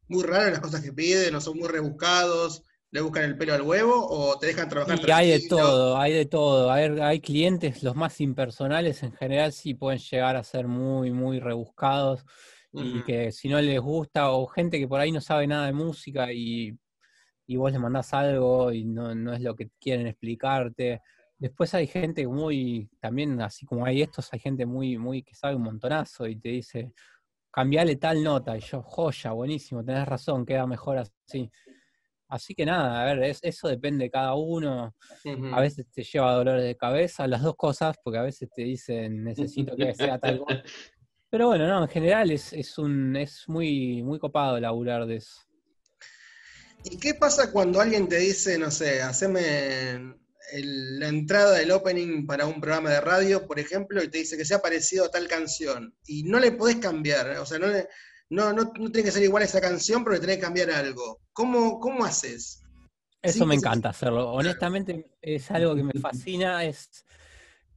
muy 0.08 0.24
raros 0.24 0.52
las 0.52 0.62
cosas 0.62 0.82
que 0.82 0.94
piden, 0.94 1.36
o 1.36 1.42
son 1.42 1.58
muy 1.58 1.68
rebuscados, 1.68 2.64
le 2.92 3.02
buscan 3.02 3.24
el 3.24 3.38
pelo 3.38 3.54
al 3.54 3.62
huevo 3.62 4.08
o 4.10 4.38
te 4.40 4.48
dejan 4.48 4.68
trabajar 4.68 5.00
y 5.00 5.12
hay 5.12 5.30
de 5.30 5.48
todo, 5.48 5.98
hay 5.98 6.14
de 6.14 6.26
todo. 6.26 6.72
Hay, 6.72 7.00
hay 7.00 7.20
clientes, 7.20 7.84
los 7.84 7.96
más 7.96 8.20
impersonales 8.20 9.04
en 9.04 9.12
general 9.14 9.54
sí 9.54 9.76
pueden 9.76 10.00
llegar 10.00 10.36
a 10.36 10.44
ser 10.44 10.68
muy, 10.68 11.12
muy 11.12 11.40
rebuscados 11.40 12.26
y 12.72 13.04
que 13.04 13.32
si 13.32 13.50
no 13.50 13.62
les 13.62 13.80
gusta, 13.80 14.32
o 14.32 14.46
gente 14.48 14.80
que 14.80 14.88
por 14.88 15.00
ahí 15.00 15.12
no 15.12 15.22
sabe 15.22 15.48
nada 15.48 15.68
de 15.68 15.74
música 15.74 16.32
y, 16.32 16.78
vos 17.48 17.72
les 17.72 17.82
mandás 17.82 18.14
algo 18.14 18.72
y 18.72 18.86
no, 18.86 19.16
no, 19.16 19.34
es 19.34 19.42
lo 19.42 19.56
que 19.56 19.70
quieren 19.80 20.08
explicarte. 20.08 21.02
Después 21.38 21.74
hay 21.74 21.88
gente 21.88 22.28
muy, 22.28 22.90
también 23.00 23.42
así 23.42 23.66
como 23.66 23.86
hay 23.86 24.02
estos, 24.02 24.32
hay 24.34 24.40
gente 24.40 24.66
muy, 24.66 24.98
muy 24.98 25.24
que 25.24 25.34
sabe 25.36 25.56
un 25.56 25.64
montonazo 25.64 26.28
y 26.28 26.36
te 26.36 26.50
dice, 26.50 26.92
cambiale 27.52 27.96
tal 27.96 28.24
nota. 28.24 28.56
Y 28.58 28.62
yo, 28.62 28.84
joya, 28.84 29.32
buenísimo, 29.32 29.84
tenés 29.84 30.08
razón, 30.08 30.46
queda 30.46 30.68
mejor 30.68 30.98
así. 31.00 31.50
Así 32.30 32.54
que 32.54 32.64
nada, 32.64 33.02
a 33.02 33.06
ver, 33.06 33.36
eso 33.42 33.68
depende 33.68 34.06
de 34.06 34.12
cada 34.12 34.36
uno. 34.36 34.96
A 35.52 35.62
veces 35.62 35.88
te 35.92 36.04
lleva 36.04 36.36
dolores 36.36 36.64
de 36.64 36.78
cabeza, 36.78 37.28
las 37.28 37.42
dos 37.42 37.56
cosas, 37.56 37.98
porque 38.04 38.20
a 38.20 38.24
veces 38.24 38.50
te 38.56 38.62
dicen 38.62 39.24
necesito 39.24 39.76
que 39.76 39.96
sea 39.96 40.20
tal 40.20 40.40
cosa. 40.40 40.62
Pero 41.32 41.48
bueno, 41.48 41.68
no, 41.68 41.84
en 41.84 41.90
general 41.90 42.32
es, 42.32 42.54
es 42.54 42.78
un, 42.78 43.16
es 43.16 43.44
muy, 43.48 44.04
muy 44.04 44.20
copado 44.20 44.60
laburar 44.60 45.06
de 45.08 45.18
eso. 45.18 45.42
¿Y 46.84 46.98
qué 46.98 47.16
pasa 47.16 47.52
cuando 47.52 47.82
alguien 47.82 48.08
te 48.08 48.18
dice, 48.18 48.58
no 48.58 48.72
sé, 48.72 49.02
haceme 49.02 50.16
la 50.54 51.08
entrada 51.08 51.58
del 51.58 51.72
opening 51.72 52.26
para 52.26 52.46
un 52.46 52.62
programa 52.62 52.92
de 52.92 53.02
radio, 53.02 53.46
por 53.46 53.60
ejemplo, 53.60 54.04
y 54.04 54.08
te 54.08 54.20
dice 54.20 54.38
que 54.38 54.46
sea 54.46 54.60
parecido 54.60 55.06
a 55.06 55.12
tal 55.12 55.28
canción, 55.28 55.96
y 56.06 56.24
no 56.24 56.40
le 56.40 56.52
podés 56.52 56.78
cambiar, 56.78 57.38
o 57.38 57.46
sea, 57.46 57.60
no 57.60 57.68
le, 57.68 57.88
no, 58.30 58.54
no, 58.54 58.64
no 58.64 58.92
tiene 58.92 59.04
que 59.04 59.12
ser 59.12 59.24
igual 59.24 59.44
esa 59.44 59.60
canción, 59.60 60.04
pero 60.04 60.20
tiene 60.20 60.36
que 60.36 60.42
cambiar 60.42 60.70
algo. 60.72 61.20
¿Cómo, 61.34 61.80
cómo 61.80 62.06
haces? 62.06 62.64
Eso 63.22 63.46
me 63.46 63.56
encanta 63.56 63.90
hacerlo. 63.90 64.32
Honestamente 64.32 65.12
es 65.22 65.50
algo 65.52 65.76
que 65.76 65.84
me 65.84 65.94
fascina. 65.94 66.64
Es, 66.64 67.06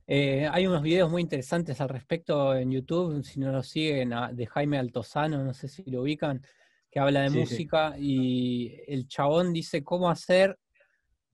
eh, 0.06 0.48
hay 0.50 0.66
unos 0.66 0.82
videos 0.82 1.10
muy 1.10 1.22
interesantes 1.22 1.80
al 1.80 1.88
respecto 1.88 2.54
en 2.54 2.70
YouTube, 2.70 3.24
si 3.24 3.40
no 3.40 3.50
lo 3.50 3.62
siguen, 3.62 4.12
de 4.32 4.46
Jaime 4.46 4.78
Altozano, 4.78 5.42
no 5.42 5.54
sé 5.54 5.68
si 5.68 5.82
lo 5.90 6.02
ubican, 6.02 6.42
que 6.90 7.00
habla 7.00 7.22
de 7.22 7.30
música 7.30 7.94
y 7.98 8.78
el 8.86 9.08
chabón 9.08 9.52
dice 9.52 9.82
cómo 9.82 10.10
hacer 10.10 10.58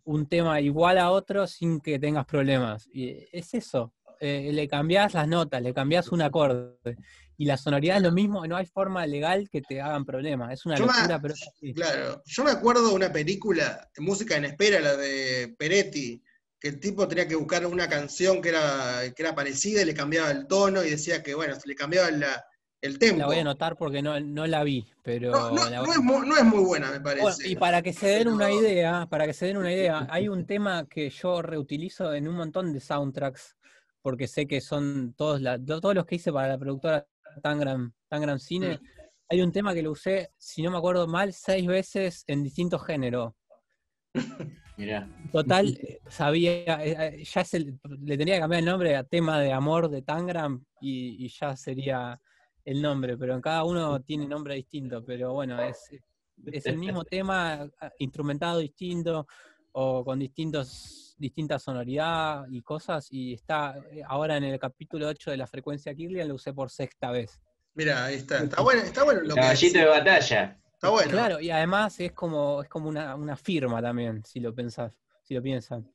un 0.05 0.27
tema 0.27 0.61
igual 0.61 0.97
a 0.97 1.11
otro 1.11 1.47
sin 1.47 1.81
que 1.81 1.99
tengas 1.99 2.25
problemas. 2.25 2.89
Y 2.93 3.27
es 3.33 3.53
eso, 3.53 3.93
eh, 4.21 4.51
le 4.53 4.69
cambias 4.69 5.15
las 5.15 5.29
notas, 5.29 5.63
le 5.63 5.75
cambias 5.75 6.09
un 6.13 6.23
acorde 6.23 6.97
y 7.41 7.45
la 7.45 7.57
sonoridad 7.57 7.99
es 7.99 8.03
lo 8.03 8.11
mismo, 8.11 8.45
no 8.47 8.57
hay 8.57 8.67
forma 8.67 9.07
legal 9.07 9.49
que 9.49 9.63
te 9.63 9.81
hagan 9.81 10.05
problema. 10.05 10.53
Es 10.53 10.67
una 10.67 10.77
locura, 10.77 11.21
pero 11.23 11.35
Claro, 11.73 12.21
yo 12.27 12.45
me 12.45 12.51
acuerdo 12.51 12.89
de 12.89 12.95
una 12.95 13.13
película, 13.13 13.89
Música 13.99 14.37
en 14.37 14.47
Espera, 14.47 14.81
la 14.81 14.97
de 14.97 15.55
Peretti, 15.57 16.21
que 16.59 16.69
el 16.69 16.81
tipo 16.81 17.07
tenía 17.07 17.29
que 17.29 17.37
buscar 17.37 17.65
una 17.65 17.89
canción 17.89 18.43
que 18.43 18.49
era, 18.49 19.03
que 19.15 19.23
era 19.23 19.37
parecida 19.37 19.83
y 19.83 19.85
le 19.85 19.95
cambiaba 19.95 20.33
el 20.33 20.49
tono 20.49 20.83
y 20.83 20.91
decía 20.91 21.23
que, 21.23 21.35
bueno, 21.35 21.55
se 21.55 21.69
le 21.69 21.77
cambiaba 21.77 22.09
el 22.81 22.99
tempo. 22.99 23.19
La 23.19 23.27
voy 23.27 23.39
a 23.39 23.43
anotar 23.43 23.77
porque 23.77 24.03
no, 24.03 24.19
la 24.19 24.65
vi, 24.65 24.85
pero... 25.05 25.31
No, 25.31 25.65
es, 25.93 26.45
muy, 26.45 26.65
buena, 26.65 26.91
me 26.91 27.01
parece. 27.01 27.49
y 27.49 27.55
para 27.55 27.83
que 27.83 27.93
se 27.93 28.09
den 28.09 28.27
una 28.27 28.51
idea, 28.51 29.07
para 29.09 29.27
que 29.27 29.33
se 29.33 29.47
den 29.47 29.59
una 29.59 29.73
idea, 29.73 30.09
hay 30.11 30.29
un 30.29 30.45
tema 30.45 30.89
que 30.89 31.09
yo 31.11 31.41
reutilizo 31.41 32.13
en 32.13 32.27
un 32.27 32.35
montón 32.35 32.73
de 32.73 32.81
soundtracks, 32.81 33.57
porque 34.09 34.27
sé 34.27 34.47
que 34.47 34.63
son 34.63 35.13
todos, 35.19 35.43
todos 35.67 35.95
los 35.95 36.07
que 36.07 36.15
hice 36.15 36.33
para 36.33 36.49
la 36.49 36.59
productora 36.59 37.07
tan 37.43 37.61
gran, 37.61 37.93
tan 38.09 38.23
gran 38.23 38.41
cine, 38.41 38.81
hay 39.29 39.43
un 39.43 39.53
tema 39.53 39.75
que 39.75 39.83
lo 39.83 39.91
usé, 39.91 40.31
si 40.39 40.63
no 40.63 40.71
me 40.71 40.79
acuerdo 40.79 41.07
mal, 41.07 41.35
seis 41.35 41.67
veces 41.67 42.25
en 42.27 42.43
distintos 42.43 42.83
géneros. 42.87 43.35
Mira. 44.79 45.07
Total, 45.31 45.67
eh, 45.83 46.01
sabía, 46.09 46.83
eh, 46.83 47.19
eh, 47.21 47.23
ya 47.23 47.45
le 47.83 48.17
tenía 48.17 48.37
que 48.37 48.41
cambiar 48.41 48.61
el 48.61 48.65
nombre 48.65 48.97
a 48.97 49.05
tema 49.05 49.41
de 49.41 49.53
amor 49.53 49.91
de 49.91 50.01
Tangram 50.01 50.65
y, 50.81 51.23
y, 51.27 51.29
ya 51.29 51.55
sería 51.55 52.19
el 52.65 52.81
nombre, 52.81 53.19
pero 53.19 53.35
en 53.35 53.43
cada 53.43 53.65
uno 53.65 54.01
tiene 54.07 54.27
nombre 54.27 54.55
distinto, 54.55 55.05
pero 55.05 55.35
bueno, 55.35 55.61
es, 55.61 55.91
es 56.47 56.65
el 56.65 56.79
mismo 56.79 57.05
tema, 57.05 57.69
instrumentado 57.99 58.61
distinto 58.61 59.27
o 59.73 60.03
con 60.03 60.19
distintos 60.19 61.08
distinta 61.19 61.59
sonoridad 61.59 62.47
y 62.51 62.63
cosas, 62.63 63.09
y 63.11 63.35
está 63.35 63.77
eh, 63.91 64.03
ahora 64.07 64.37
en 64.37 64.45
el 64.45 64.59
capítulo 64.59 65.09
8 65.09 65.33
de 65.33 65.37
la 65.37 65.47
frecuencia 65.47 65.95
Kirlian, 65.95 66.29
lo 66.29 66.37
usé 66.37 66.53
por 66.53 66.71
sexta 66.71 67.11
vez. 67.11 67.41
Mira, 67.75 68.07
ahí 68.07 68.17
está. 68.17 68.39
Está 68.39 68.63
bueno, 68.63 68.83
está 68.83 69.05
bueno 69.05 69.21
lo 69.23 69.35
Caballito 69.35 69.79
de 69.79 69.87
batalla. 69.87 70.59
Está 70.73 70.91
bueno. 70.91 71.11
Claro, 71.11 71.41
y 71.41 71.51
además 71.51 71.99
es 72.01 72.13
como, 72.13 72.63
es 72.63 72.69
como 72.69 72.89
una, 72.89 73.37
firma 73.37 73.83
también, 73.83 74.25
si 74.25 74.41
lo 74.41 74.55
pensás, 74.55 74.99
si 75.23 75.35
lo 75.35 75.43
piensan. 75.43 75.89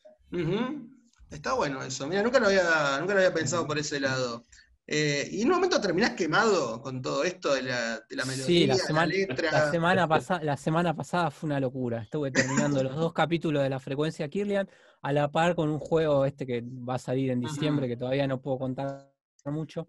Está 1.30 1.54
bueno 1.54 1.82
eso. 1.82 2.08
Mira, 2.08 2.22
nunca 2.22 2.40
lo 2.40 2.48
había, 2.48 2.98
nunca 3.00 3.14
lo 3.14 3.20
había 3.20 3.34
pensado 3.34 3.66
por 3.66 3.80
ese 3.80 4.00
lado. 4.00 4.44
Eh, 4.86 5.30
y 5.32 5.42
en 5.42 5.48
un 5.48 5.56
momento 5.56 5.80
terminás 5.80 6.12
quemado 6.12 6.82
con 6.82 7.02
todo 7.02 7.24
esto 7.24 7.54
de 7.54 7.64
la, 7.64 8.02
de 8.02 8.16
la 8.18 8.26
melodía, 8.26 8.46
sí, 8.46 8.68
la, 8.68 8.76
semana, 8.76 9.06
la 9.06 9.14
letra. 9.14 9.52
La 9.52 9.72
semana, 9.72 10.42
la 10.42 10.58
semana 10.58 10.96
pasada 10.96 11.32
fue 11.32 11.48
una 11.48 11.60
locura. 11.60 12.02
Estuve 12.02 12.32
terminando 12.32 12.84
los 12.84 12.96
dos 12.96 13.14
capítulos 13.14 13.64
de 13.64 13.70
la 13.70 13.80
frecuencia 13.80 14.28
Kirlian 14.28 14.70
a 15.02 15.14
la 15.14 15.32
par 15.32 15.56
con 15.56 15.70
un 15.70 15.80
juego 15.80 16.26
este 16.26 16.46
que 16.46 16.62
va 16.62 16.96
a 16.96 17.00
salir 17.00 17.32
en 17.32 17.40
diciembre, 17.40 17.88
que 17.88 17.96
todavía 17.96 18.28
no 18.28 18.42
puedo 18.42 18.60
contar 18.60 19.10
mucho, 19.46 19.88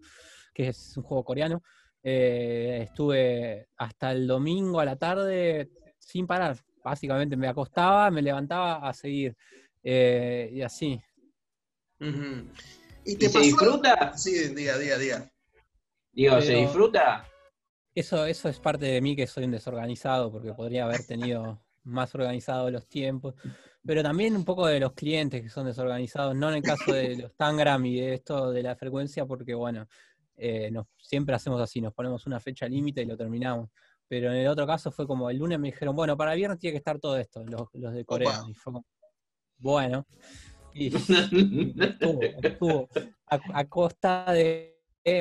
que 0.53 0.69
es 0.69 0.95
un 0.95 1.03
juego 1.03 1.25
coreano. 1.25 1.61
Eh, 2.01 2.81
estuve 2.83 3.67
hasta 3.77 4.11
el 4.11 4.27
domingo 4.27 4.79
a 4.79 4.85
la 4.85 4.95
tarde 4.95 5.71
sin 5.97 6.25
parar. 6.25 6.57
Básicamente 6.83 7.35
me 7.35 7.47
acostaba, 7.47 8.09
me 8.11 8.21
levantaba 8.21 8.87
a 8.87 8.93
seguir. 8.93 9.35
Eh, 9.83 10.51
y 10.53 10.61
así. 10.61 11.01
¿Y, 13.05 13.15
te 13.15 13.29
se 13.29 13.39
disfruta? 13.39 14.17
Sí, 14.17 14.49
diga, 14.49 14.77
diga, 14.77 14.97
diga. 14.97 15.31
Digo, 16.11 16.41
¿se 16.41 16.55
disfruta? 16.55 17.27
eso, 17.95 18.25
eso 18.25 18.49
es 18.49 18.59
parte 18.59 18.85
de 18.85 19.01
mí 19.01 19.15
que 19.15 19.25
soy 19.25 19.45
un 19.45 19.51
desorganizado, 19.51 20.31
porque 20.31 20.53
podría 20.53 20.85
haber 20.85 21.05
tenido 21.05 21.61
más 21.83 22.13
organizado 22.13 22.69
los 22.69 22.87
tiempos, 22.87 23.35
pero 23.85 24.03
también 24.03 24.35
un 24.35 24.43
poco 24.43 24.67
de 24.67 24.79
los 24.79 24.93
clientes 24.93 25.41
que 25.41 25.49
son 25.49 25.67
desorganizados, 25.67 26.35
no 26.35 26.49
en 26.49 26.55
el 26.55 26.63
caso 26.63 26.91
de 26.91 27.15
los 27.15 27.35
Tangram 27.35 27.85
y 27.85 28.01
de 28.01 28.15
esto 28.15 28.51
de 28.51 28.63
la 28.63 28.75
frecuencia, 28.75 29.25
porque 29.25 29.53
bueno, 29.53 29.87
eh, 30.35 30.69
nos, 30.71 30.87
siempre 30.97 31.35
hacemos 31.35 31.61
así, 31.61 31.79
nos 31.79 31.93
ponemos 31.93 32.25
una 32.25 32.39
fecha 32.39 32.67
límite 32.67 33.03
y 33.03 33.05
lo 33.05 33.15
terminamos. 33.15 33.69
Pero 34.07 34.31
en 34.31 34.37
el 34.37 34.47
otro 34.47 34.67
caso 34.67 34.91
fue 34.91 35.07
como 35.07 35.29
el 35.29 35.37
lunes 35.37 35.57
me 35.57 35.71
dijeron, 35.71 35.95
bueno, 35.95 36.17
para 36.17 36.33
el 36.33 36.37
viernes 36.37 36.59
tiene 36.59 36.73
que 36.73 36.77
estar 36.79 36.99
todo 36.99 37.17
esto, 37.17 37.43
los, 37.45 37.69
los 37.73 37.93
de 37.93 38.05
Corea. 38.05 38.43
Y 38.47 38.53
fue 38.53 38.73
como, 38.73 38.85
bueno. 39.57 40.05
Y, 40.75 40.87
estuvo, 40.95 42.19
estuvo 42.43 42.89
a, 43.27 43.65
costa 43.65 44.25
de, 44.33 44.75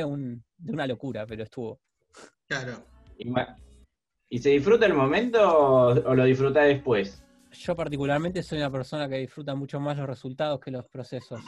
un, 0.05 0.45
de 0.59 0.73
una 0.73 0.87
locura, 0.87 1.25
pero 1.27 1.45
estuvo. 1.45 1.81
Claro. 2.49 2.85
¿Y 4.29 4.39
se 4.41 4.51
disfruta 4.51 4.87
el 4.87 4.95
momento 4.95 5.41
o, 5.49 6.15
lo 6.15 6.25
disfruta 6.25 6.63
después? 6.63 7.23
Yo 7.53 7.77
particularmente 7.77 8.43
soy 8.43 8.59
una 8.59 8.71
persona 8.71 9.09
que 9.09 9.19
disfruta 9.19 9.55
mucho 9.55 9.79
más 9.79 9.97
los 9.97 10.09
resultados 10.09 10.59
que 10.59 10.73
los 10.73 10.87
procesos. 10.87 11.41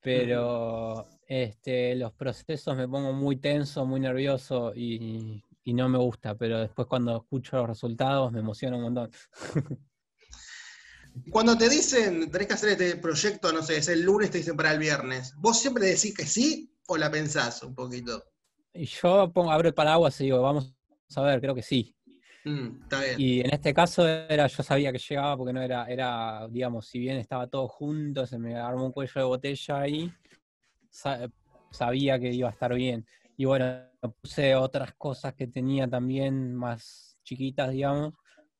Pero 0.00 1.08
este, 1.26 1.96
los 1.96 2.12
procesos 2.12 2.76
me 2.76 2.86
pongo 2.86 3.12
muy 3.12 3.38
tenso, 3.38 3.84
muy 3.84 3.98
nervioso 3.98 4.72
y, 4.72 5.42
no 5.64 5.88
me 5.88 5.98
gusta, 5.98 6.36
pero 6.36 6.60
después 6.60 6.86
cuando 6.86 7.16
escucho 7.16 7.56
los 7.56 7.66
resultados 7.66 8.30
me 8.30 8.38
emociona 8.38 8.76
un 8.76 8.82
montón. 8.84 9.10
Cuando 11.30 11.56
te 11.56 11.68
dicen 11.68 12.30
tenés 12.30 12.46
que 12.46 12.54
hacer 12.54 12.70
este 12.70 12.96
proyecto, 12.96 13.52
no 13.52 13.62
sé, 13.62 13.78
es 13.78 13.88
el 13.88 14.02
lunes, 14.02 14.30
te 14.30 14.38
dicen 14.38 14.56
para 14.56 14.72
el 14.72 14.78
viernes, 14.78 15.34
¿vos 15.36 15.58
siempre 15.58 15.86
decís 15.86 16.14
que 16.14 16.26
sí 16.26 16.72
o 16.88 16.96
la 16.96 17.10
pensás 17.10 17.62
un 17.62 17.74
poquito? 17.74 18.22
Y 18.72 18.86
yo 18.86 19.32
pongo, 19.32 19.50
abro 19.50 19.68
el 19.68 19.74
paraguas 19.74 20.20
y 20.20 20.24
digo, 20.24 20.42
vamos 20.42 20.74
a 21.14 21.22
ver, 21.22 21.40
creo 21.40 21.54
que 21.54 21.62
sí. 21.62 21.94
Mm, 22.44 22.82
está 22.82 23.00
bien. 23.02 23.20
Y 23.20 23.40
en 23.40 23.52
este 23.52 23.72
caso 23.72 24.06
era, 24.06 24.46
yo 24.46 24.62
sabía 24.62 24.92
que 24.92 24.98
llegaba 24.98 25.36
porque 25.36 25.52
no 25.52 25.62
era, 25.62 25.86
era, 25.86 26.46
digamos, 26.50 26.86
si 26.86 26.98
bien 26.98 27.16
estaba 27.16 27.46
todo 27.46 27.66
junto, 27.68 28.26
se 28.26 28.38
me 28.38 28.56
armó 28.56 28.86
un 28.86 28.92
cuello 28.92 29.20
de 29.20 29.24
botella 29.24 29.80
ahí, 29.80 30.12
sabía 31.70 32.18
que 32.18 32.32
iba 32.32 32.48
a 32.48 32.52
estar 32.52 32.74
bien. 32.74 33.06
Y 33.36 33.44
bueno, 33.44 33.82
puse 34.22 34.54
otras 34.54 34.94
cosas 34.94 35.34
que 35.34 35.46
tenía 35.46 35.88
también 35.88 36.54
más 36.54 37.18
chiquitas, 37.22 37.70
digamos, 37.70 38.14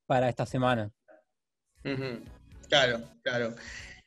para 0.07 0.29
esta 0.29 0.45
semana. 0.47 0.91
Claro, 2.69 3.01
claro. 3.23 3.55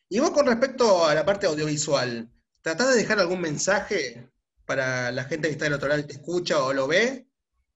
Y 0.09 0.19
vos 0.19 0.31
con 0.31 0.47
respecto 0.47 1.05
a 1.05 1.13
la 1.13 1.25
parte 1.25 1.45
audiovisual, 1.45 2.29
¿tratás 2.61 2.89
de 2.89 2.95
dejar 2.95 3.19
algún 3.19 3.41
mensaje 3.41 4.29
para 4.65 5.11
la 5.11 5.23
gente 5.25 5.47
que 5.47 5.53
está 5.53 5.65
del 5.65 5.73
otro 5.73 5.89
lado, 5.89 6.05
te 6.05 6.13
escucha 6.13 6.63
o 6.63 6.73
lo 6.73 6.87
ve? 6.87 7.27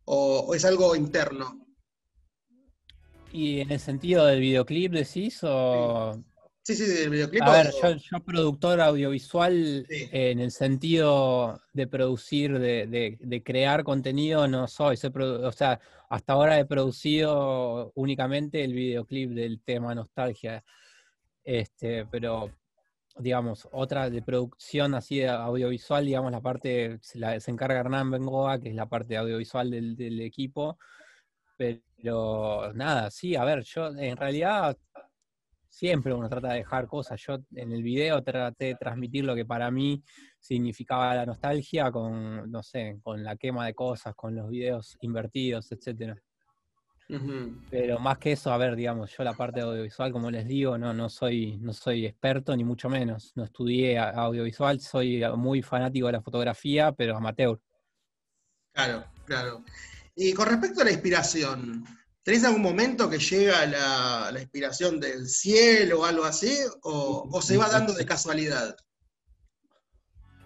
¿O, 0.06 0.54
es 0.54 0.66
algo 0.66 0.96
interno? 0.96 1.66
¿Y 3.32 3.62
en 3.62 3.72
el 3.72 3.80
sentido 3.80 4.26
del 4.26 4.42
videoclip 4.42 4.92
decís? 4.92 5.40
O... 5.44 6.14
Sí, 6.16 6.33
sí, 6.64 6.76
del 6.76 7.10
videoclip. 7.10 7.44
A 7.44 7.52
ver, 7.52 7.72
yo, 8.00 8.20
productor 8.20 8.80
audiovisual 8.82 9.86
en 9.90 10.40
el 10.40 10.52
sentido 10.52 11.62
de 11.74 11.88
producir, 11.88 12.60
de, 12.60 13.42
crear 13.44 13.84
contenido, 13.84 14.48
no 14.48 14.68
soy. 14.68 14.98
o 14.98 15.52
sea, 15.52 15.80
hasta 16.10 16.34
ahora 16.34 16.60
he 16.60 16.66
producido 16.66 17.92
únicamente 17.96 18.64
el 18.64 18.74
videoclip 18.74 19.32
del 19.32 19.62
tema 19.62 19.94
Nostalgia. 19.94 20.64
Este, 21.44 22.06
pero 22.06 22.52
digamos, 23.18 23.68
otra 23.72 24.10
de 24.10 24.22
producción 24.22 24.96
así 24.96 25.20
de 25.20 25.30
audiovisual, 25.30 26.06
digamos, 26.06 26.32
la 26.32 26.42
parte, 26.42 26.98
se, 27.02 27.20
la, 27.20 27.40
se 27.40 27.52
encarga 27.52 27.80
Hernán 27.80 28.12
Bengoa, 28.12 28.60
que 28.60 28.70
es 28.70 28.76
la 28.76 28.88
parte 28.90 29.18
audiovisual 29.18 29.70
del, 29.70 30.22
equipo, 30.22 30.78
pero 31.56 32.74
nada, 32.74 33.12
sí, 33.12 33.36
a 33.36 33.44
ver, 33.44 33.64
yo 33.64 33.88
en 33.88 34.18
realidad 34.18 34.78
siempre 35.74 36.14
uno 36.14 36.30
trata 36.30 36.50
de 36.50 36.60
dejar 36.60 36.86
cosas, 36.86 37.20
yo 37.26 37.40
en 37.56 37.72
el 37.72 37.82
video 37.82 38.22
traté 38.22 38.66
de 38.66 38.76
transmitir 38.76 39.26
lo 39.26 39.34
que 39.34 39.44
para 39.44 39.72
mí 39.72 40.04
significaba 40.40 41.16
la 41.16 41.26
nostalgia 41.26 41.92
con, 41.92 42.52
no 42.52 42.62
sé, 42.62 43.00
con 43.02 43.24
la 43.24 43.36
quema 43.38 43.66
de 43.66 43.74
cosas, 43.74 44.14
con 44.14 44.36
los 44.36 44.50
videos 44.50 44.96
invertidos, 45.02 45.72
etcétera. 45.72 46.16
Pero 47.72 48.00
más 48.00 48.20
que 48.20 48.34
eso, 48.34 48.52
a 48.52 48.58
ver, 48.58 48.76
digamos, 48.76 49.16
yo 49.16 49.24
la 49.24 49.34
parte 49.34 49.62
audiovisual, 49.62 50.12
como 50.12 50.30
les 50.30 50.48
digo, 50.48 50.78
no, 50.78 50.94
no 50.94 51.10
soy, 51.10 51.58
no 51.58 51.74
soy 51.74 52.06
experto 52.06 52.56
ni 52.56 52.64
mucho 52.64 52.88
menos. 52.90 53.34
No 53.36 53.44
estudié 53.44 53.98
audiovisual, 54.00 54.80
soy 54.80 55.24
muy 55.36 55.62
fanático 55.62 56.08
de 56.08 56.14
la 56.14 56.22
fotografía, 56.22 56.92
pero 56.92 57.18
amateur. 57.18 57.60
Claro, 58.74 59.06
claro. 59.26 59.64
Y 60.16 60.34
con 60.34 60.48
respecto 60.48 60.82
a 60.82 60.86
la 60.86 60.92
inspiración, 60.92 61.84
¿tenés 62.24 62.44
algún 62.46 62.62
momento 62.62 63.10
que 63.10 63.20
llega 63.20 63.66
la, 63.66 64.40
inspiración 64.40 65.00
del 65.00 65.28
cielo 65.28 66.02
o 66.02 66.06
algo 66.06 66.24
así? 66.24 66.58
¿O, 66.82 67.42
se 67.42 67.58
va 67.58 67.70
dando 67.70 67.94
de 67.94 68.06
casualidad? 68.06 68.76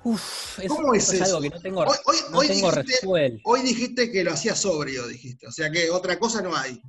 Uf, 0.03 0.59
¿Cómo 0.67 0.93
es, 0.93 1.11
eso? 1.11 1.23
algo 1.23 1.41
que 1.41 1.49
no 1.49 1.61
tengo, 1.61 1.85
hoy, 2.33 2.47
dijiste, 2.47 3.39
Hoy 3.43 3.61
dijiste 3.61 4.11
que 4.11 4.23
lo 4.23 4.31
hacía 4.31 4.55
sobrio, 4.55 5.07
dijiste. 5.07 5.47
O 5.47 5.51
sea 5.51 5.69
que 5.69 5.89
otra 5.89 6.17
cosa 6.17 6.41
no 6.41 6.55
hay. 6.55 6.81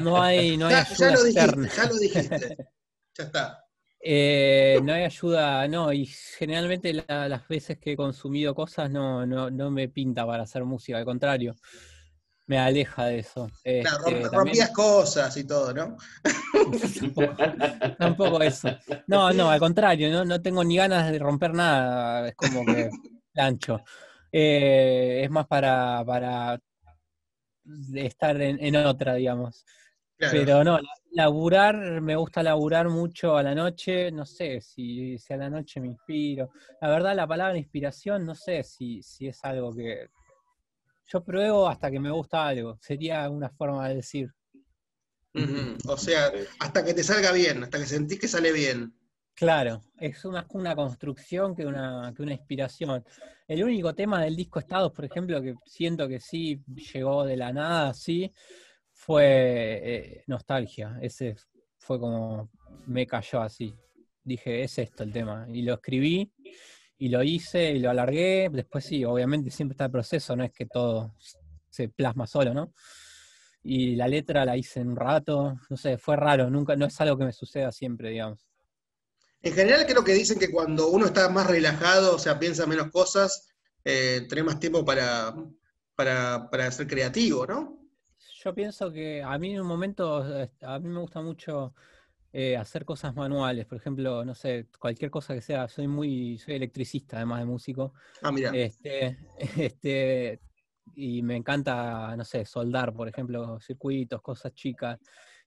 No 0.00 0.20
hay, 0.22 0.56
no 0.56 0.66
hay 0.66 0.74
ayuda 0.74 0.96
ya 0.98 1.10
lo 1.12 1.24
dijiste, 1.24 1.70
ya 1.76 1.86
lo 1.86 1.98
dijiste. 1.98 2.56
ya 3.16 3.24
está. 3.24 3.64
Eh, 4.00 4.78
no 4.84 4.92
hay 4.92 5.04
ayuda, 5.04 5.66
no, 5.66 5.92
y 5.92 6.06
generalmente 6.06 6.92
las 6.92 7.48
veces 7.48 7.78
que 7.78 7.92
he 7.92 7.96
consumido 7.96 8.54
cosas 8.54 8.90
no, 8.90 9.26
no, 9.26 9.50
no 9.50 9.70
me 9.70 9.88
pinta 9.88 10.24
para 10.26 10.44
hacer 10.44 10.64
música, 10.64 10.98
al 10.98 11.04
contrario 11.04 11.56
me 12.48 12.58
aleja 12.58 13.04
de 13.04 13.18
eso. 13.20 13.48
Este, 13.62 14.28
rompías 14.32 14.70
cosas 14.70 15.36
y 15.36 15.46
todo, 15.46 15.72
¿no? 15.74 15.96
tampoco, 17.98 18.42
eso. 18.42 18.70
No, 19.06 19.32
no, 19.32 19.50
al 19.50 19.60
contrario, 19.60 20.10
no, 20.10 20.24
no 20.24 20.40
tengo 20.40 20.64
ni 20.64 20.78
ganas 20.78 21.12
de 21.12 21.18
romper 21.18 21.52
nada, 21.52 22.28
es 22.28 22.34
como 22.34 22.64
que 22.64 22.88
plancho. 23.32 23.82
Eh, 24.32 25.20
es 25.24 25.30
más 25.30 25.46
para, 25.46 26.02
para 26.06 26.58
estar 27.94 28.40
en, 28.40 28.76
otra, 28.76 29.14
digamos. 29.14 29.66
Pero 30.16 30.64
no, 30.64 30.80
laburar, 31.12 32.00
me 32.00 32.16
gusta 32.16 32.42
laburar 32.42 32.88
mucho 32.88 33.36
a 33.36 33.42
la 33.42 33.54
noche, 33.54 34.10
no 34.10 34.24
sé 34.24 34.62
si, 34.62 35.18
si 35.18 35.34
a 35.34 35.36
la 35.36 35.50
noche 35.50 35.80
me 35.80 35.88
inspiro. 35.88 36.50
La 36.80 36.88
verdad, 36.88 37.14
la 37.14 37.26
palabra 37.26 37.58
inspiración, 37.58 38.24
no 38.24 38.34
sé 38.34 38.62
si, 38.62 39.02
si 39.02 39.28
es 39.28 39.44
algo 39.44 39.74
que, 39.74 40.08
yo 41.10 41.24
pruebo 41.24 41.68
hasta 41.68 41.90
que 41.90 41.98
me 41.98 42.10
gusta 42.10 42.46
algo, 42.46 42.78
sería 42.80 43.28
una 43.30 43.48
forma 43.48 43.88
de 43.88 43.96
decir. 43.96 44.32
O 45.86 45.96
sea, 45.96 46.32
hasta 46.58 46.84
que 46.84 46.94
te 46.94 47.02
salga 47.02 47.32
bien, 47.32 47.62
hasta 47.62 47.78
que 47.78 47.86
sentís 47.86 48.18
que 48.18 48.28
sale 48.28 48.52
bien. 48.52 48.94
Claro, 49.34 49.84
es 49.96 50.24
más 50.24 50.46
una 50.50 50.74
construcción 50.74 51.54
que 51.54 51.64
una, 51.64 52.12
que 52.14 52.22
una 52.22 52.32
inspiración. 52.32 53.04
El 53.46 53.62
único 53.62 53.94
tema 53.94 54.22
del 54.22 54.34
disco 54.34 54.58
Estados, 54.58 54.92
por 54.92 55.04
ejemplo, 55.04 55.40
que 55.40 55.54
siento 55.64 56.08
que 56.08 56.18
sí 56.18 56.60
llegó 56.92 57.24
de 57.24 57.36
la 57.36 57.52
nada, 57.52 57.94
sí, 57.94 58.32
fue 58.92 59.80
eh, 59.82 60.24
Nostalgia. 60.26 60.98
Ese 61.00 61.36
fue 61.78 62.00
como 62.00 62.50
me 62.86 63.06
cayó 63.06 63.40
así. 63.40 63.74
Dije, 64.24 64.64
es 64.64 64.76
esto 64.78 65.04
el 65.04 65.12
tema. 65.12 65.46
Y 65.48 65.62
lo 65.62 65.74
escribí 65.74 66.32
y 66.98 67.08
lo 67.08 67.22
hice 67.22 67.72
y 67.72 67.78
lo 67.78 67.90
alargué. 67.90 68.50
Después 68.52 68.84
sí, 68.84 69.04
obviamente 69.04 69.50
siempre 69.50 69.74
está 69.74 69.86
el 69.86 69.90
proceso, 69.90 70.36
no 70.36 70.44
es 70.44 70.52
que 70.52 70.66
todo 70.66 71.14
se 71.70 71.88
plasma 71.88 72.26
solo, 72.26 72.52
¿no? 72.52 72.72
Y 73.62 73.96
la 73.96 74.08
letra 74.08 74.44
la 74.44 74.56
hice 74.56 74.80
en 74.80 74.90
un 74.90 74.96
rato, 74.96 75.58
no 75.68 75.76
sé, 75.76 75.98
fue 75.98 76.16
raro, 76.16 76.50
nunca, 76.50 76.76
no 76.76 76.86
es 76.86 77.00
algo 77.00 77.16
que 77.18 77.24
me 77.24 77.32
suceda 77.32 77.70
siempre, 77.72 78.10
digamos. 78.10 78.46
En 79.42 79.52
general 79.52 79.86
creo 79.86 80.02
que 80.02 80.14
dicen 80.14 80.38
que 80.38 80.50
cuando 80.50 80.88
uno 80.88 81.06
está 81.06 81.28
más 81.28 81.46
relajado, 81.46 82.16
o 82.16 82.18
sea, 82.18 82.38
piensa 82.38 82.66
menos 82.66 82.90
cosas, 82.90 83.48
eh, 83.84 84.26
tiene 84.28 84.42
más 84.42 84.58
tiempo 84.58 84.84
para, 84.84 85.34
para, 85.94 86.48
para 86.50 86.70
ser 86.70 86.86
creativo, 86.86 87.46
¿no? 87.46 87.78
Yo 88.42 88.54
pienso 88.54 88.92
que 88.92 89.22
a 89.22 89.36
mí 89.38 89.54
en 89.54 89.60
un 89.60 89.66
momento, 89.66 90.24
a 90.62 90.78
mí 90.78 90.88
me 90.88 91.00
gusta 91.00 91.20
mucho 91.20 91.74
eh, 92.32 92.56
hacer 92.56 92.84
cosas 92.84 93.14
manuales, 93.14 93.64
por 93.66 93.78
ejemplo, 93.78 94.24
no 94.24 94.34
sé, 94.34 94.66
cualquier 94.78 95.10
cosa 95.10 95.34
que 95.34 95.40
sea, 95.40 95.66
soy 95.68 95.88
muy, 95.88 96.38
soy 96.38 96.54
electricista 96.54 97.16
además 97.16 97.40
de 97.40 97.46
músico. 97.46 97.94
Ah, 98.22 98.30
mira. 98.30 98.50
Este, 98.54 99.16
este, 99.56 100.40
y 100.94 101.22
me 101.22 101.36
encanta, 101.36 102.14
no 102.16 102.24
sé, 102.24 102.44
soldar, 102.44 102.92
por 102.92 103.08
ejemplo, 103.08 103.58
circuitos, 103.60 104.20
cosas 104.20 104.52
chicas. 104.52 104.98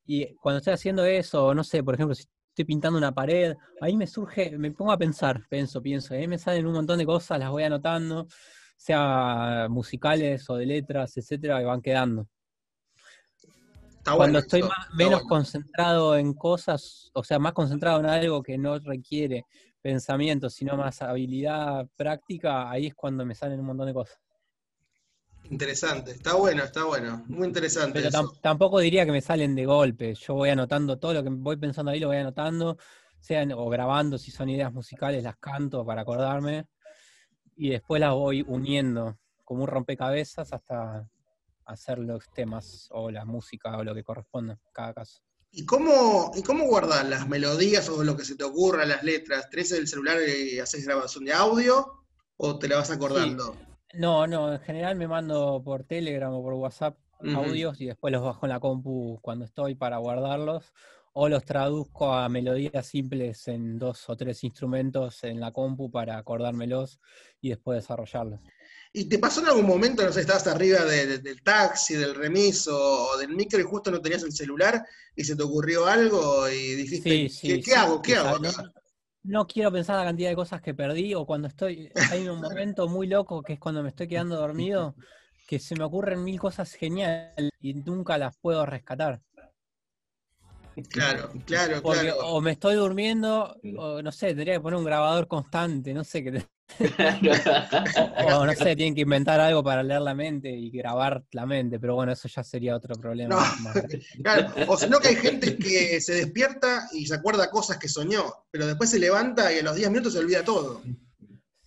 Y 0.06 0.34
cuando 0.36 0.58
estoy 0.58 0.74
haciendo 0.74 1.06
eso, 1.06 1.54
no 1.54 1.64
sé, 1.64 1.84
por 1.84 1.94
ejemplo, 1.94 2.16
si 2.16 2.24
estoy 2.50 2.66
pintando 2.66 2.98
una 2.98 3.14
pared, 3.14 3.56
ahí 3.80 3.96
me 3.96 4.08
surge, 4.08 4.58
me 4.58 4.72
pongo 4.72 4.92
a 4.92 4.98
pensar, 4.98 5.46
pienso, 5.50 5.82
pienso, 5.82 6.16
ahí 6.16 6.28
me 6.28 6.38
salen 6.38 6.66
un 6.66 6.74
montón 6.74 6.98
de 6.98 7.06
cosas, 7.06 7.40
las 7.40 7.50
voy 7.50 7.64
anotando, 7.64 8.28
sea 8.76 9.68
musicales 9.70 10.50
o 10.50 10.56
de 10.56 10.66
letras, 10.66 11.16
etcétera, 11.16 11.62
y 11.62 11.66
van 11.66 11.82
quedando. 11.82 12.28
Cuando 14.04 14.40
estoy 14.40 14.64
menos 14.94 15.24
concentrado 15.24 16.18
en 16.18 16.34
cosas, 16.34 17.12
o 17.14 17.24
sea, 17.24 17.40
más 17.40 17.54
concentrado 17.54 18.00
en 18.00 18.08
algo 18.08 18.42
que 18.42 18.58
no 18.58 18.80
requiere 18.80 19.46
pensamiento, 19.82 20.50
sino 20.50 20.78
más 20.78 21.02
habilidad 21.02 21.88
práctica, 21.96 22.70
ahí 22.70 22.88
es 22.88 22.96
cuando 22.96 23.26
me 23.26 23.36
salen 23.36 23.60
un 23.60 23.68
montón 23.68 23.88
de 23.88 23.94
cosas. 23.94 24.20
Interesante, 25.50 26.12
está 26.12 26.36
bueno, 26.36 26.64
está 26.64 26.86
bueno, 26.86 27.24
muy 27.28 27.48
interesante. 27.48 28.02
Pero 28.02 28.32
tampoco 28.42 28.80
diría 28.80 29.06
que 29.06 29.12
me 29.12 29.22
salen 29.22 29.56
de 29.56 29.66
golpe. 29.66 30.14
Yo 30.14 30.36
voy 30.36 30.50
anotando 30.50 30.98
todo 30.98 31.14
lo 31.14 31.24
que 31.24 31.30
voy 31.30 31.58
pensando 31.58 31.92
ahí, 31.92 32.00
lo 32.00 32.08
voy 32.08 32.18
anotando, 32.18 32.78
sean 33.20 33.52
o 33.52 33.68
grabando, 33.68 34.18
si 34.18 34.32
son 34.32 34.50
ideas 34.50 34.72
musicales, 34.72 35.24
las 35.24 35.38
canto 35.38 35.86
para 35.86 36.02
acordarme, 36.02 36.68
y 37.58 37.70
después 37.70 38.00
las 38.00 38.14
voy 38.14 38.44
uniendo 38.48 39.18
como 39.44 39.64
un 39.64 39.68
rompecabezas 39.68 40.54
hasta 40.54 41.08
hacer 41.72 42.00
los 42.00 42.32
temas 42.34 42.88
o 42.92 43.12
la 43.12 43.26
música 43.26 43.78
o 43.78 43.84
lo 43.84 43.94
que 43.94 44.04
corresponda 44.04 44.54
en 44.54 44.60
cada 44.74 44.94
caso. 44.94 45.22
¿Y 45.52 45.66
cómo, 45.66 46.32
¿Y 46.36 46.44
cómo 46.44 46.66
guardas 46.66 47.08
las 47.08 47.28
melodías 47.28 47.90
o 47.90 48.04
lo 48.04 48.16
que 48.16 48.24
se 48.24 48.36
te 48.36 48.44
ocurra, 48.44 48.86
las 48.86 49.04
letras? 49.04 49.50
¿Tenés 49.50 49.72
el 49.74 49.88
celular 49.88 50.18
y 50.22 50.60
haces 50.60 50.86
grabación 50.86 51.26
de 51.26 51.34
audio 51.34 52.06
o 52.38 52.58
te 52.58 52.70
la 52.70 52.78
vas 52.78 52.92
acordando? 52.92 53.58
No, 53.94 54.26
no, 54.28 54.54
en 54.54 54.60
general 54.62 54.96
me 54.96 55.08
mando 55.08 55.62
por 55.64 55.84
Telegram 55.84 56.34
o 56.34 56.42
por 56.42 56.54
WhatsApp 56.54 56.98
audios 57.36 57.80
y 57.82 57.86
después 57.86 58.12
los 58.12 58.24
bajo 58.24 58.46
en 58.46 58.50
la 58.50 58.60
compu 58.60 59.20
cuando 59.22 59.46
estoy 59.46 59.76
para 59.76 59.98
guardarlos 59.98 60.74
o 61.14 61.28
los 61.28 61.44
traduzco 61.44 62.14
a 62.14 62.30
melodías 62.30 62.86
simples 62.86 63.48
en 63.48 63.78
dos 63.78 64.10
o 64.10 64.16
tres 64.16 64.44
instrumentos 64.44 65.24
en 65.24 65.40
la 65.40 65.52
compu 65.52 65.92
para 65.92 66.18
acordármelos 66.18 67.00
y 67.42 67.50
después 67.50 67.82
desarrollarlos. 67.82 68.40
¿Y 68.94 69.06
te 69.06 69.20
pasó 69.20 69.40
en 69.40 69.48
algún 69.48 69.66
momento, 69.66 70.04
no 70.04 70.12
sé, 70.12 70.22
estabas 70.22 70.48
arriba 70.48 70.84
del 70.84 71.42
taxi, 71.44 71.96
del 71.96 72.14
remiso 72.14 72.76
o 72.76 73.18
del 73.18 73.30
micro 73.30 73.60
y 73.60 73.64
justo 73.64 73.90
no 73.90 74.02
tenías 74.02 74.24
el 74.24 74.34
celular 74.34 74.86
y 75.16 75.24
se 75.24 75.36
te 75.36 75.44
ocurrió 75.44 75.86
algo 75.86 76.50
y 76.50 76.76
dijiste, 76.76 77.62
¿qué, 77.64 77.76
hago? 77.76 78.02
¿Qué 78.02 78.16
hago? 78.16 78.40
No, 79.24 79.48
quiero 79.48 79.72
pensar 79.72 79.98
la 79.98 80.06
cantidad 80.06 80.30
de 80.30 80.36
cosas 80.36 80.62
que 80.62 80.74
perdí 80.74 81.14
o 81.14 81.26
cuando 81.26 81.48
estoy, 81.48 81.90
hay 82.12 82.28
un 82.28 82.42
momento 82.42 82.90
muy 82.90 83.08
loco 83.08 83.42
que 83.44 83.54
es 83.54 83.60
cuando 83.60 83.82
me 83.82 83.90
estoy 83.90 84.08
quedando 84.08 84.36
dormido, 84.36 84.96
que 85.48 85.60
se 85.60 85.76
me 85.76 85.84
ocurren 85.86 86.24
mil 86.24 86.40
cosas 86.40 86.74
geniales 86.74 87.52
y 87.62 87.76
nunca 87.76 88.18
las 88.18 88.36
puedo 88.38 88.66
rescatar. 88.66 89.22
Claro, 90.90 91.32
claro, 91.46 91.82
claro. 91.82 92.18
O 92.28 92.42
me 92.42 92.52
estoy 92.52 92.76
durmiendo, 92.76 93.56
o 93.78 94.02
no 94.02 94.12
sé, 94.12 94.28
tendría 94.28 94.54
que 94.56 94.62
poner 94.62 94.80
un 94.80 94.86
grabador 94.86 95.28
constante, 95.28 95.94
no 95.94 96.04
sé 96.04 96.24
qué. 96.24 96.46
o, 98.34 98.46
no 98.46 98.54
sé, 98.54 98.76
tienen 98.78 98.96
que 98.96 99.02
inventar 99.02 99.42
algo 99.42 99.62
para 99.62 99.84
leer 99.84 100.02
la 100.02 100.16
mente 100.16 100.50
y 100.50 100.72
grabar 100.72 101.22
la 101.32 101.46
mente, 101.46 101.80
pero 101.80 101.96
bueno, 101.96 102.14
eso 102.14 102.30
ya 102.30 102.44
sería 102.44 102.76
otro 102.76 102.96
problema. 102.96 103.44
claro, 104.24 104.50
o 104.68 104.78
sino 104.78 105.00
que 105.00 105.10
hay 105.10 105.16
gente 105.18 105.58
que 105.58 106.00
se 106.00 106.14
despierta 106.14 106.88
y 106.94 107.06
se 107.06 107.16
acuerda 107.16 107.52
cosas 107.52 107.78
que 107.78 107.90
soñó, 107.90 108.46
pero 108.50 108.66
después 108.68 108.90
se 108.90 109.00
levanta 109.00 109.52
y 109.52 109.60
a 109.60 109.64
los 109.64 109.76
10 109.76 109.90
minutos 109.90 110.14
se 110.14 110.20
olvida 110.20 110.46
todo. 110.46 110.82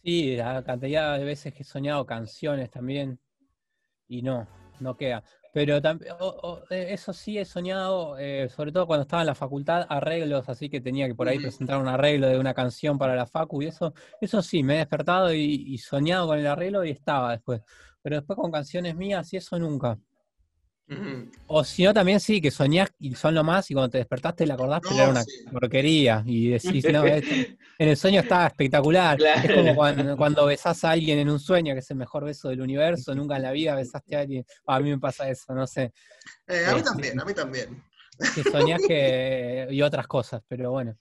Sí, 0.03 0.37
la 0.37 0.63
cantidad 0.65 1.19
de 1.19 1.25
veces 1.25 1.53
que 1.53 1.63
he 1.63 1.67
soñado 1.67 2.07
canciones 2.07 2.71
también, 2.71 3.19
y 4.09 4.23
no, 4.23 4.47
no 4.81 4.97
queda. 4.97 5.23
Pero 5.55 5.77
eh, 6.71 6.87
eso 6.91 7.13
sí 7.13 7.39
he 7.39 7.45
soñado, 7.45 8.19
eh, 8.19 8.49
sobre 8.49 8.73
todo 8.73 8.89
cuando 8.89 9.03
estaba 9.03 9.23
en 9.23 9.29
la 9.29 9.37
facultad, 9.37 9.87
arreglos, 9.89 10.49
así 10.49 10.69
que 10.69 10.81
tenía 10.81 11.07
que 11.07 11.15
por 11.15 11.29
ahí 11.29 11.39
presentar 11.39 11.79
un 11.81 11.87
arreglo 11.87 12.27
de 12.27 12.41
una 12.41 12.53
canción 12.55 12.99
para 12.99 13.15
la 13.15 13.25
facu 13.25 13.63
y 13.63 13.67
eso, 13.67 13.95
eso 14.21 14.43
sí, 14.43 14.65
me 14.65 14.75
he 14.75 14.79
despertado 14.79 15.33
y 15.33 15.79
soñado 15.79 16.27
con 16.27 16.41
el 16.41 16.47
arreglo 16.49 16.85
y 16.85 16.91
estaba 16.91 17.31
después. 17.31 17.63
Pero 18.03 18.17
después 18.17 18.37
con 18.37 18.51
canciones 18.51 18.97
mías 18.97 19.33
y 19.33 19.37
eso 19.37 19.57
nunca. 19.57 19.97
O 21.47 21.65
si 21.65 21.85
no, 21.85 21.95
también 21.95 22.21
sí, 22.21 22.41
que 22.41 22.51
soñás 22.51 22.91
y 22.99 23.15
son 23.15 23.35
lo 23.35 23.43
más, 23.43 23.71
y 23.71 23.75
cuando 23.75 23.91
te 23.91 23.99
despertaste 23.99 24.47
la 24.47 24.55
acordás, 24.55 24.81
pero 24.83 24.95
era 24.95 25.09
una 25.09 25.25
porquería. 25.51 26.23
Y 26.27 26.51
decís, 26.51 26.85
no, 26.93 27.05
en 27.07 27.57
el 27.79 27.97
sueño 27.97 28.21
estaba 28.21 28.47
espectacular. 28.49 29.19
Es 29.21 29.53
como 29.55 29.75
cuando, 29.75 30.17
cuando, 30.17 30.47
besás 30.47 30.85
a 30.85 30.91
alguien 30.91 31.19
en 31.19 31.31
un 31.31 31.41
sueño, 31.41 31.75
que 31.75 31.81
es 31.81 31.91
el 31.91 31.97
mejor 31.97 32.25
beso 32.25 32.49
del 32.49 32.61
universo, 32.61 33.15
nunca 33.15 33.37
en 33.37 33.43
la 33.43 33.53
vida 33.53 33.75
besaste 33.75 34.17
a 34.17 34.21
alguien. 34.21 34.45
a 34.67 34.81
mí 34.81 34.91
me 34.91 34.99
pasa 34.99 35.29
eso, 35.29 35.55
no 35.55 35.67
sé. 35.67 35.93
Eh, 36.47 36.65
a 36.67 36.73
mí 36.73 36.79
este, 36.79 36.91
también, 36.91 37.21
a 37.21 37.25
mí 37.25 37.35
también. 37.35 37.83
Que 38.35 38.43
soñás 38.43 38.81
que. 38.87 39.67
y 39.71 39.83
otras 39.83 40.07
cosas, 40.07 40.43
pero 40.47 40.71
bueno. 40.71 40.97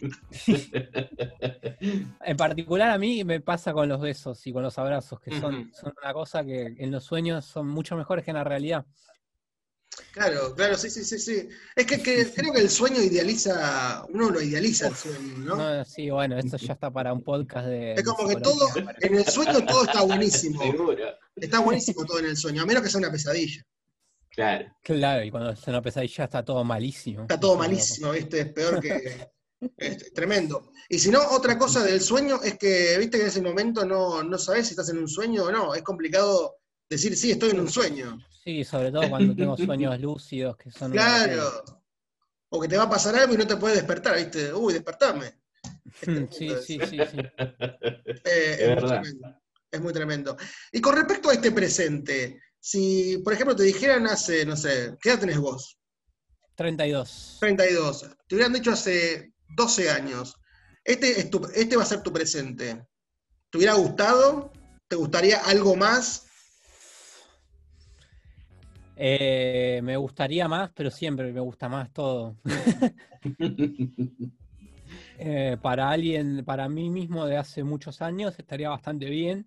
en 2.24 2.36
particular 2.36 2.90
a 2.90 2.98
mí 2.98 3.24
me 3.24 3.40
pasa 3.40 3.72
con 3.72 3.88
los 3.88 4.00
besos 4.00 4.46
y 4.46 4.52
con 4.52 4.62
los 4.62 4.78
abrazos, 4.78 5.20
que 5.20 5.38
son, 5.38 5.70
son 5.74 5.92
una 6.02 6.12
cosa 6.12 6.44
que 6.44 6.74
en 6.78 6.90
los 6.90 7.04
sueños 7.04 7.44
son 7.44 7.68
mucho 7.68 7.96
mejores 7.96 8.24
que 8.24 8.30
en 8.30 8.36
la 8.36 8.44
realidad. 8.44 8.86
Claro, 10.12 10.54
claro, 10.54 10.76
sí, 10.76 10.90
sí, 10.90 11.04
sí, 11.04 11.18
sí. 11.18 11.48
Es 11.76 11.86
que, 11.86 12.00
creo 12.00 12.52
que 12.52 12.60
el 12.60 12.70
sueño 12.70 13.00
idealiza, 13.00 14.04
uno 14.08 14.30
lo 14.30 14.40
idealiza 14.40 14.88
el 14.88 14.94
sueño, 14.94 15.38
¿no? 15.38 15.84
Sí, 15.84 16.10
bueno, 16.10 16.38
esto 16.38 16.56
ya 16.56 16.72
está 16.72 16.90
para 16.90 17.12
un 17.12 17.22
podcast 17.22 17.66
de... 17.66 17.94
Es 17.94 18.02
como 18.02 18.28
que 18.28 18.36
todo, 18.36 18.68
en 19.00 19.14
el 19.14 19.24
sueño 19.24 19.64
todo 19.64 19.84
está 19.84 20.02
buenísimo. 20.02 20.60
Está 21.36 21.60
buenísimo 21.60 22.04
todo 22.04 22.18
en 22.20 22.26
el 22.26 22.36
sueño, 22.36 22.62
a 22.62 22.66
menos 22.66 22.82
que 22.82 22.88
sea 22.88 22.98
una 22.98 23.10
pesadilla. 23.10 23.62
Claro. 24.30 24.72
Claro, 24.82 25.24
y 25.24 25.30
cuando 25.30 25.50
es 25.50 25.66
una 25.66 25.82
pesadilla 25.82 26.24
está 26.24 26.44
todo 26.44 26.64
malísimo. 26.64 27.22
Está 27.22 27.38
todo 27.38 27.56
malísimo, 27.56 28.12
¿viste? 28.12 28.40
Es 28.40 28.52
peor 28.52 28.80
que... 28.80 29.28
Es 29.76 30.12
tremendo. 30.12 30.72
Y 30.88 30.98
si 30.98 31.10
no, 31.10 31.20
otra 31.30 31.58
cosa 31.58 31.84
del 31.84 32.00
sueño 32.00 32.40
es 32.42 32.58
que, 32.58 32.96
viste 32.98 33.18
que 33.18 33.24
en 33.24 33.28
ese 33.28 33.42
momento 33.42 33.84
no, 33.84 34.22
no 34.22 34.38
sabes 34.38 34.66
si 34.66 34.72
estás 34.72 34.88
en 34.88 34.98
un 34.98 35.08
sueño 35.08 35.44
o 35.44 35.52
no. 35.52 35.74
Es 35.74 35.82
complicado 35.82 36.56
decir, 36.88 37.16
sí, 37.16 37.32
estoy 37.32 37.50
en 37.50 37.60
un 37.60 37.70
sueño. 37.70 38.18
Sí, 38.42 38.64
sobre 38.64 38.90
todo 38.90 39.08
cuando 39.08 39.34
tengo 39.34 39.56
sueños 39.56 40.00
lúcidos 40.00 40.56
que 40.56 40.70
son... 40.70 40.92
Claro. 40.92 41.64
O 42.48 42.60
que 42.60 42.68
te 42.68 42.76
va 42.76 42.84
a 42.84 42.90
pasar 42.90 43.14
algo 43.14 43.34
y 43.34 43.36
no 43.36 43.46
te 43.46 43.56
puedes 43.56 43.76
despertar, 43.76 44.16
viste. 44.16 44.52
Uy, 44.52 44.72
despertarme. 44.72 45.40
Mm, 46.06 46.24
sí, 46.30 46.50
sí, 46.66 46.78
sí, 46.88 46.98
sí. 47.10 47.18
Eh, 48.24 48.56
es, 48.60 48.80
muy 48.80 48.88
tremendo. 48.88 49.40
es 49.70 49.80
muy 49.80 49.92
tremendo. 49.92 50.36
Y 50.72 50.80
con 50.80 50.96
respecto 50.96 51.30
a 51.30 51.34
este 51.34 51.52
presente, 51.52 52.40
si, 52.58 53.18
por 53.18 53.32
ejemplo, 53.32 53.54
te 53.54 53.62
dijeran 53.62 54.06
hace, 54.06 54.44
no 54.44 54.56
sé, 54.56 54.96
¿qué 55.00 55.10
edad 55.10 55.20
tenés 55.20 55.38
vos? 55.38 55.78
32. 56.56 57.36
32. 57.40 58.10
Te 58.26 58.34
hubieran 58.34 58.52
dicho 58.52 58.72
hace 58.72 59.32
12 59.54 59.90
años. 59.90 60.36
Este, 60.84 61.20
es 61.20 61.30
este 61.54 61.76
va 61.76 61.82
a 61.82 61.86
ser 61.86 62.02
tu 62.02 62.12
presente. 62.12 62.86
¿Te 63.50 63.58
hubiera 63.58 63.74
gustado? 63.74 64.52
¿Te 64.88 64.96
gustaría 64.96 65.38
algo 65.44 65.76
más? 65.76 66.26
Eh, 68.96 69.80
me 69.82 69.96
gustaría 69.96 70.46
más, 70.46 70.70
pero 70.74 70.90
siempre 70.90 71.32
me 71.32 71.40
gusta 71.40 71.68
más 71.68 71.92
todo. 71.92 72.36
Eh, 75.22 75.58
para 75.60 75.90
alguien, 75.90 76.46
para 76.46 76.66
mí 76.66 76.88
mismo 76.88 77.26
de 77.26 77.36
hace 77.36 77.62
muchos 77.62 78.00
años, 78.00 78.34
estaría 78.38 78.70
bastante 78.70 79.04
bien. 79.10 79.46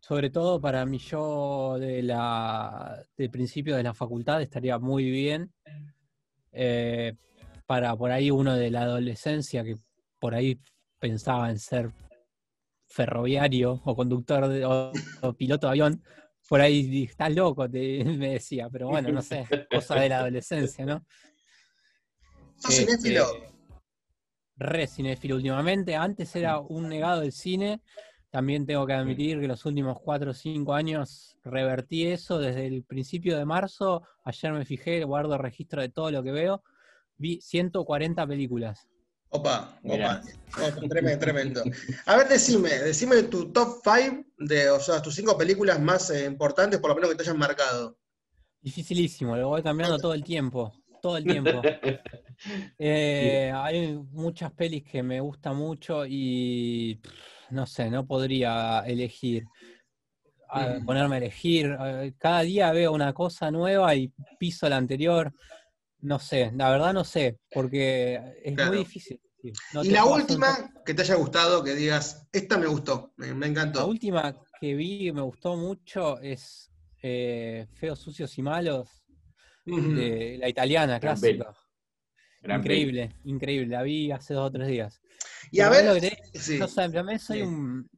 Sobre 0.00 0.30
todo 0.30 0.60
para 0.60 0.84
mí 0.84 0.98
yo 0.98 1.76
de 1.78 2.02
la, 2.02 3.00
del 3.16 3.30
principio 3.30 3.76
de 3.76 3.84
la 3.84 3.94
facultad 3.94 4.42
estaría 4.42 4.80
muy 4.80 5.08
bien. 5.10 5.52
Eh, 6.50 7.14
para 7.66 7.96
por 7.96 8.10
ahí 8.10 8.30
uno 8.30 8.56
de 8.56 8.70
la 8.70 8.82
adolescencia 8.82 9.64
que 9.64 9.76
por 10.18 10.34
ahí 10.34 10.60
pensaba 10.98 11.50
en 11.50 11.58
ser 11.58 11.92
ferroviario 12.86 13.80
o 13.84 13.96
conductor 13.96 14.44
o, 14.44 15.32
piloto 15.34 15.66
de 15.66 15.70
avión, 15.70 16.02
por 16.48 16.60
ahí 16.60 17.04
estás 17.04 17.34
loco, 17.34 17.68
me 17.72 18.30
decía, 18.30 18.68
pero 18.70 18.88
bueno, 18.88 19.10
no 19.10 19.22
sé, 19.22 19.46
cosa 19.70 19.96
de 19.96 20.08
la 20.08 20.20
adolescencia, 20.20 20.84
¿no? 20.84 21.04
¿Sos 22.56 22.74
cinéfilo? 22.74 23.24
Este, 23.24 23.54
re 24.56 24.86
cinéfilo 24.86 25.36
últimamente, 25.36 25.96
antes 25.96 26.34
era 26.36 26.60
un 26.60 26.88
negado 26.88 27.22
del 27.22 27.32
cine, 27.32 27.80
también 28.30 28.66
tengo 28.66 28.86
que 28.86 28.92
admitir 28.92 29.40
que 29.40 29.48
los 29.48 29.64
últimos 29.64 29.98
cuatro 30.00 30.30
o 30.30 30.34
cinco 30.34 30.74
años 30.74 31.36
revertí 31.44 32.06
eso 32.06 32.38
desde 32.38 32.66
el 32.66 32.84
principio 32.84 33.36
de 33.36 33.44
marzo, 33.44 34.02
ayer 34.24 34.52
me 34.52 34.64
fijé, 34.64 35.04
guardo 35.04 35.38
registro 35.38 35.82
de 35.82 35.88
todo 35.88 36.10
lo 36.10 36.22
que 36.22 36.32
veo, 36.32 36.62
vi 37.16 37.40
140 37.40 38.26
películas. 38.26 38.88
Opa, 39.30 39.80
opa, 39.84 40.22
tremendo, 40.88 41.18
tremendo. 41.18 41.62
A 42.06 42.16
ver, 42.16 42.28
decime, 42.28 42.70
decime 42.70 43.24
tu 43.24 43.50
top 43.50 43.80
5 43.82 44.24
de, 44.38 44.70
o 44.70 44.78
sea, 44.78 45.02
tus 45.02 45.16
cinco 45.16 45.36
películas 45.36 45.80
más 45.80 46.08
eh, 46.10 46.24
importantes, 46.24 46.78
por 46.78 46.90
lo 46.90 46.94
menos 46.94 47.10
que 47.10 47.16
te 47.16 47.22
hayan 47.24 47.38
marcado. 47.38 47.98
Dificilísimo, 48.60 49.36
lo 49.36 49.48
voy 49.48 49.62
cambiando 49.62 49.98
todo 49.98 50.14
el 50.14 50.22
tiempo, 50.22 50.72
todo 51.02 51.16
el 51.16 51.24
tiempo. 51.24 51.50
Eh, 52.78 53.52
hay 53.54 53.96
muchas 54.10 54.50
pelis 54.52 54.82
que 54.82 55.04
me 55.04 55.20
gustan 55.20 55.56
mucho 55.56 56.04
y 56.04 57.00
no 57.50 57.64
sé, 57.64 57.88
no 57.88 58.04
podría 58.04 58.80
elegir. 58.80 59.44
Mm. 60.52 60.84
ponerme 60.84 61.14
a 61.14 61.18
elegir. 61.18 61.76
Cada 62.18 62.40
día 62.40 62.72
veo 62.72 62.92
una 62.92 63.12
cosa 63.12 63.50
nueva 63.52 63.94
y 63.94 64.12
piso 64.38 64.68
la 64.68 64.76
anterior. 64.76 65.32
No 66.04 66.18
sé, 66.18 66.52
la 66.54 66.68
verdad 66.68 66.92
no 66.92 67.02
sé, 67.02 67.38
porque 67.50 68.20
es 68.44 68.54
muy 68.66 68.76
difícil. 68.76 69.18
y 69.82 69.88
la 69.88 70.04
última 70.04 70.70
que 70.84 70.92
te 70.92 71.00
haya 71.00 71.14
gustado, 71.14 71.64
que 71.64 71.74
digas, 71.74 72.28
esta 72.30 72.58
me 72.58 72.66
gustó, 72.66 73.14
me, 73.16 73.46
encantó. 73.46 73.80
La 73.80 73.86
última 73.86 74.36
que 74.60 74.74
vi 74.74 75.08
y 75.08 75.12
me 75.12 75.22
gustó 75.22 75.56
mucho 75.56 76.20
es 76.20 76.70
eh, 77.02 77.66
Feos, 77.72 78.00
Sucios 78.00 78.36
y 78.36 78.42
Malos, 78.42 79.02
de 79.64 80.36
la 80.38 80.46
italiana 80.46 81.00
clásica. 81.00 81.54
increíble, 82.42 83.16
increíble. 83.24 83.68
La 83.68 83.82
vi 83.82 84.12
hace 84.12 84.34
dos 84.34 84.48
o 84.48 84.52
tres 84.52 84.68
días. 84.68 85.00
Y 85.50 85.60
a 85.60 85.70
ver, 85.70 86.02
yo 86.34 86.68
también 86.68 87.18
soy 87.18 87.40
un 87.40 87.88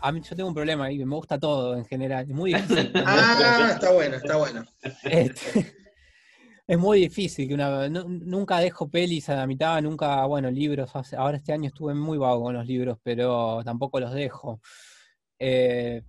a 0.00 0.12
mí 0.12 0.20
yo 0.20 0.36
tengo 0.36 0.48
un 0.48 0.54
problema 0.54 0.86
ahí, 0.86 1.04
me 1.04 1.14
gusta 1.14 1.38
todo 1.38 1.76
en 1.76 1.84
general, 1.84 2.24
es 2.28 2.34
muy 2.34 2.54
difícil. 2.54 2.92
ah, 3.06 3.70
está 3.72 3.92
bueno, 3.92 4.16
está 4.16 4.36
bueno. 4.36 4.64
Este, 5.04 5.76
es 6.68 6.78
muy 6.78 7.00
difícil 7.00 7.48
que 7.48 7.54
una 7.54 7.88
nunca 7.88 8.58
dejo 8.58 8.90
pelis 8.90 9.30
a 9.30 9.36
la 9.36 9.46
mitad, 9.46 9.80
nunca, 9.80 10.26
bueno, 10.26 10.50
libros, 10.50 10.90
ahora 11.16 11.38
este 11.38 11.54
año 11.54 11.68
estuve 11.68 11.94
muy 11.94 12.18
vago 12.18 12.42
con 12.42 12.54
los 12.54 12.66
libros, 12.66 12.98
pero 13.02 13.62
tampoco 13.64 13.98
los 13.98 14.12
dejo. 14.12 14.60
Eh, 15.38 16.02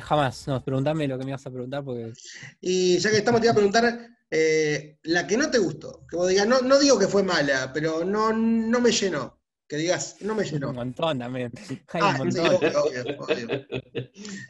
jamás, 0.00 0.48
no, 0.48 0.64
preguntame 0.64 1.06
lo 1.06 1.18
que 1.18 1.24
me 1.26 1.30
ibas 1.32 1.46
a 1.46 1.50
preguntar 1.50 1.84
porque... 1.84 2.14
Y 2.62 2.96
ya 2.96 3.10
que 3.10 3.18
estamos, 3.18 3.42
te 3.42 3.48
iba 3.48 3.52
a 3.52 3.56
preguntar 3.56 4.08
eh, 4.30 4.96
la 5.02 5.26
que 5.26 5.36
no 5.36 5.50
te 5.50 5.58
gustó, 5.58 6.06
que 6.08 6.16
vos 6.16 6.28
digas, 6.28 6.46
no, 6.46 6.62
no 6.62 6.78
digo 6.78 6.98
que 6.98 7.06
fue 7.06 7.22
mala, 7.22 7.70
pero 7.74 8.02
no, 8.02 8.32
no 8.32 8.80
me 8.80 8.92
llenó. 8.92 9.38
Que 9.68 9.76
digas, 9.76 10.16
no 10.22 10.34
me 10.34 10.44
llenó. 10.44 10.70
Un 10.70 10.76
montón 10.76 11.18
también. 11.18 11.52
ah, 11.92 12.18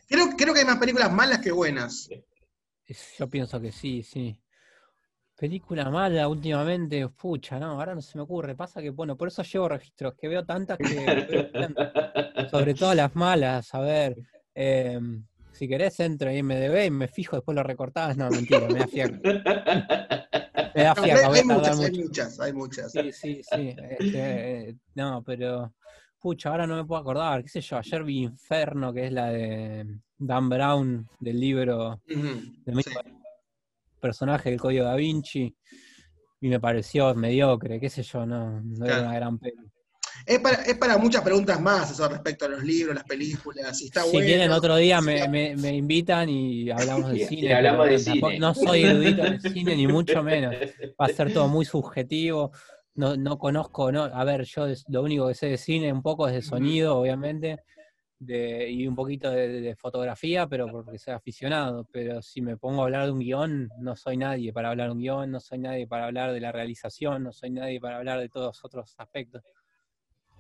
Creo, 0.09 0.29
creo 0.39 0.55
que 0.55 0.61
hay 0.61 0.67
más 0.67 0.79
películas 0.79 1.13
malas 1.13 1.41
que 1.41 1.51
buenas. 1.51 2.09
Yo 3.19 3.29
pienso 3.29 3.61
que 3.61 3.73
sí, 3.73 4.03
sí. 4.03 4.37
Película 5.37 5.89
mala 5.89 6.29
últimamente, 6.29 7.09
pucha, 7.09 7.59
no, 7.59 7.71
ahora 7.71 7.95
no 7.95 8.03
se 8.03 8.19
me 8.19 8.25
ocurre. 8.25 8.55
Pasa 8.55 8.83
que, 8.83 8.91
bueno, 8.91 9.17
por 9.17 9.29
eso 9.29 9.43
llevo 9.43 9.69
registros, 9.69 10.15
que 10.15 10.29
veo 10.29 10.45
tantas 10.45 10.77
que. 10.77 12.47
sobre 12.51 12.75
todo 12.75 12.95
las 12.95 13.15
malas, 13.17 13.75
a 13.75 13.81
ver. 13.81 14.17
Em, 14.55 15.25
si 15.53 15.67
querés, 15.67 15.99
entro 16.01 16.29
en 16.29 16.39
IMDB 16.39 16.87
y 16.87 16.91
me 16.91 17.09
fijo, 17.09 17.37
después 17.37 17.55
lo 17.55 17.63
recortás. 17.63 18.17
No, 18.17 18.29
mentira, 18.29 18.69
me 18.69 18.81
da 18.81 18.87
fiaca. 18.87 19.19
Me 20.75 20.83
da 20.83 20.95
fiaca, 20.95 21.29
no, 21.29 21.33
hay, 21.33 21.45
muchas, 21.45 21.81
hay 21.81 21.93
muchas, 21.93 22.41
hay 22.41 22.53
muchas. 22.53 22.93
Sí, 22.93 23.13
sí, 23.13 23.43
sí. 23.43 23.77
Este, 23.99 24.77
no, 24.95 25.23
pero. 25.25 25.73
Pucha, 26.21 26.51
ahora 26.51 26.67
no 26.67 26.77
me 26.77 26.85
puedo 26.85 27.01
acordar. 27.01 27.43
¿Qué 27.43 27.49
sé 27.49 27.61
yo? 27.63 27.79
Ayer 27.79 28.05
vi 28.05 28.23
Inferno, 28.25 28.93
que 28.93 29.07
es 29.07 29.13
la 29.13 29.31
de 29.31 29.87
Dan 30.19 30.49
Brown, 30.51 31.09
del 31.19 31.41
libro 31.41 32.03
de 32.07 32.85
personaje 33.99 34.51
del 34.51 34.61
Código 34.61 34.85
da 34.85 34.97
Vinci. 34.97 35.55
Y 36.43 36.49
me 36.49 36.61
pareció 36.61 37.15
mediocre, 37.15 37.81
qué 37.81 37.89
sé 37.91 38.03
yo, 38.03 38.25
no, 38.27 38.61
no 38.63 38.87
era 38.87 39.01
una 39.01 39.15
gran 39.15 39.39
pena. 39.39 39.63
Es 40.27 40.39
para, 40.41 40.63
es 40.63 40.77
para 40.77 40.99
muchas 40.99 41.23
preguntas 41.23 41.61
más 41.61 41.91
eso 41.91 42.07
respecto 42.09 42.45
a 42.45 42.49
los 42.49 42.63
libros, 42.63 42.95
las 42.95 43.05
películas. 43.05 43.79
Si, 43.79 43.87
está 43.87 44.03
si 44.03 44.19
quieren, 44.19 44.51
otro 44.51 44.77
día 44.77 45.01
me, 45.01 45.27
me, 45.29 45.75
invitan 45.75 46.29
y 46.29 46.71
hablamos 46.71 47.13
de 47.13 47.27
cine. 47.29 47.55
hablamos 47.55 47.89
de 47.89 47.99
cine. 47.99 48.39
No 48.39 48.55
soy 48.55 48.85
erudito 48.85 49.23
de 49.23 49.41
cine, 49.41 49.77
ni 49.77 49.87
mucho 49.87 50.23
menos. 50.23 50.55
Va 51.01 51.07
a 51.07 51.09
ser 51.09 51.33
todo 51.33 51.49
muy 51.49 51.65
subjetivo. 51.65 52.53
No, 52.95 53.17
no 53.17 53.39
conozco, 53.39 53.93
no, 53.93 54.05
a 54.05 54.25
ver, 54.25 54.45
yo 54.45 54.67
lo 54.89 55.03
único 55.03 55.29
que 55.29 55.35
sé 55.35 55.47
de 55.47 55.57
cine 55.57 55.93
un 55.93 56.03
poco 56.03 56.29
es 56.29 56.35
de 56.35 56.43
sonido, 56.43 56.99
obviamente, 56.99 57.63
de, 58.19 58.71
y 58.71 58.87
un 58.87 58.95
poquito 58.95 59.31
de, 59.31 59.75
fotografía, 59.77 60.47
pero 60.47 60.67
porque 60.71 60.99
soy 60.99 61.15
aficionado. 61.15 61.87
Pero 61.93 62.21
si 62.21 62.43
me 62.43 62.57
pongo 62.57 62.83
a 62.83 62.85
hablar 62.85 63.07
de 63.07 63.13
un 63.13 63.21
guion, 63.21 63.71
no 63.79 63.97
soy 63.97 64.17
nadie 64.17 64.53
para 64.53 64.71
hablar 64.71 64.89
de 64.89 64.93
un 64.93 65.01
guion, 65.01 65.31
no 65.31 65.41
soy 65.41 65.59
nadie 65.59 65.87
para 65.87 66.07
hablar 66.07 66.33
de 66.33 66.41
la 66.41 66.53
realización, 66.53 67.23
no 67.23 67.33
soy 67.33 67.51
nadie 67.51 67.81
para 67.81 67.97
hablar 67.99 68.21
de 68.21 68.29
todos 68.29 68.49
los 68.49 68.65
otros 68.65 68.95
aspectos. 68.99 69.43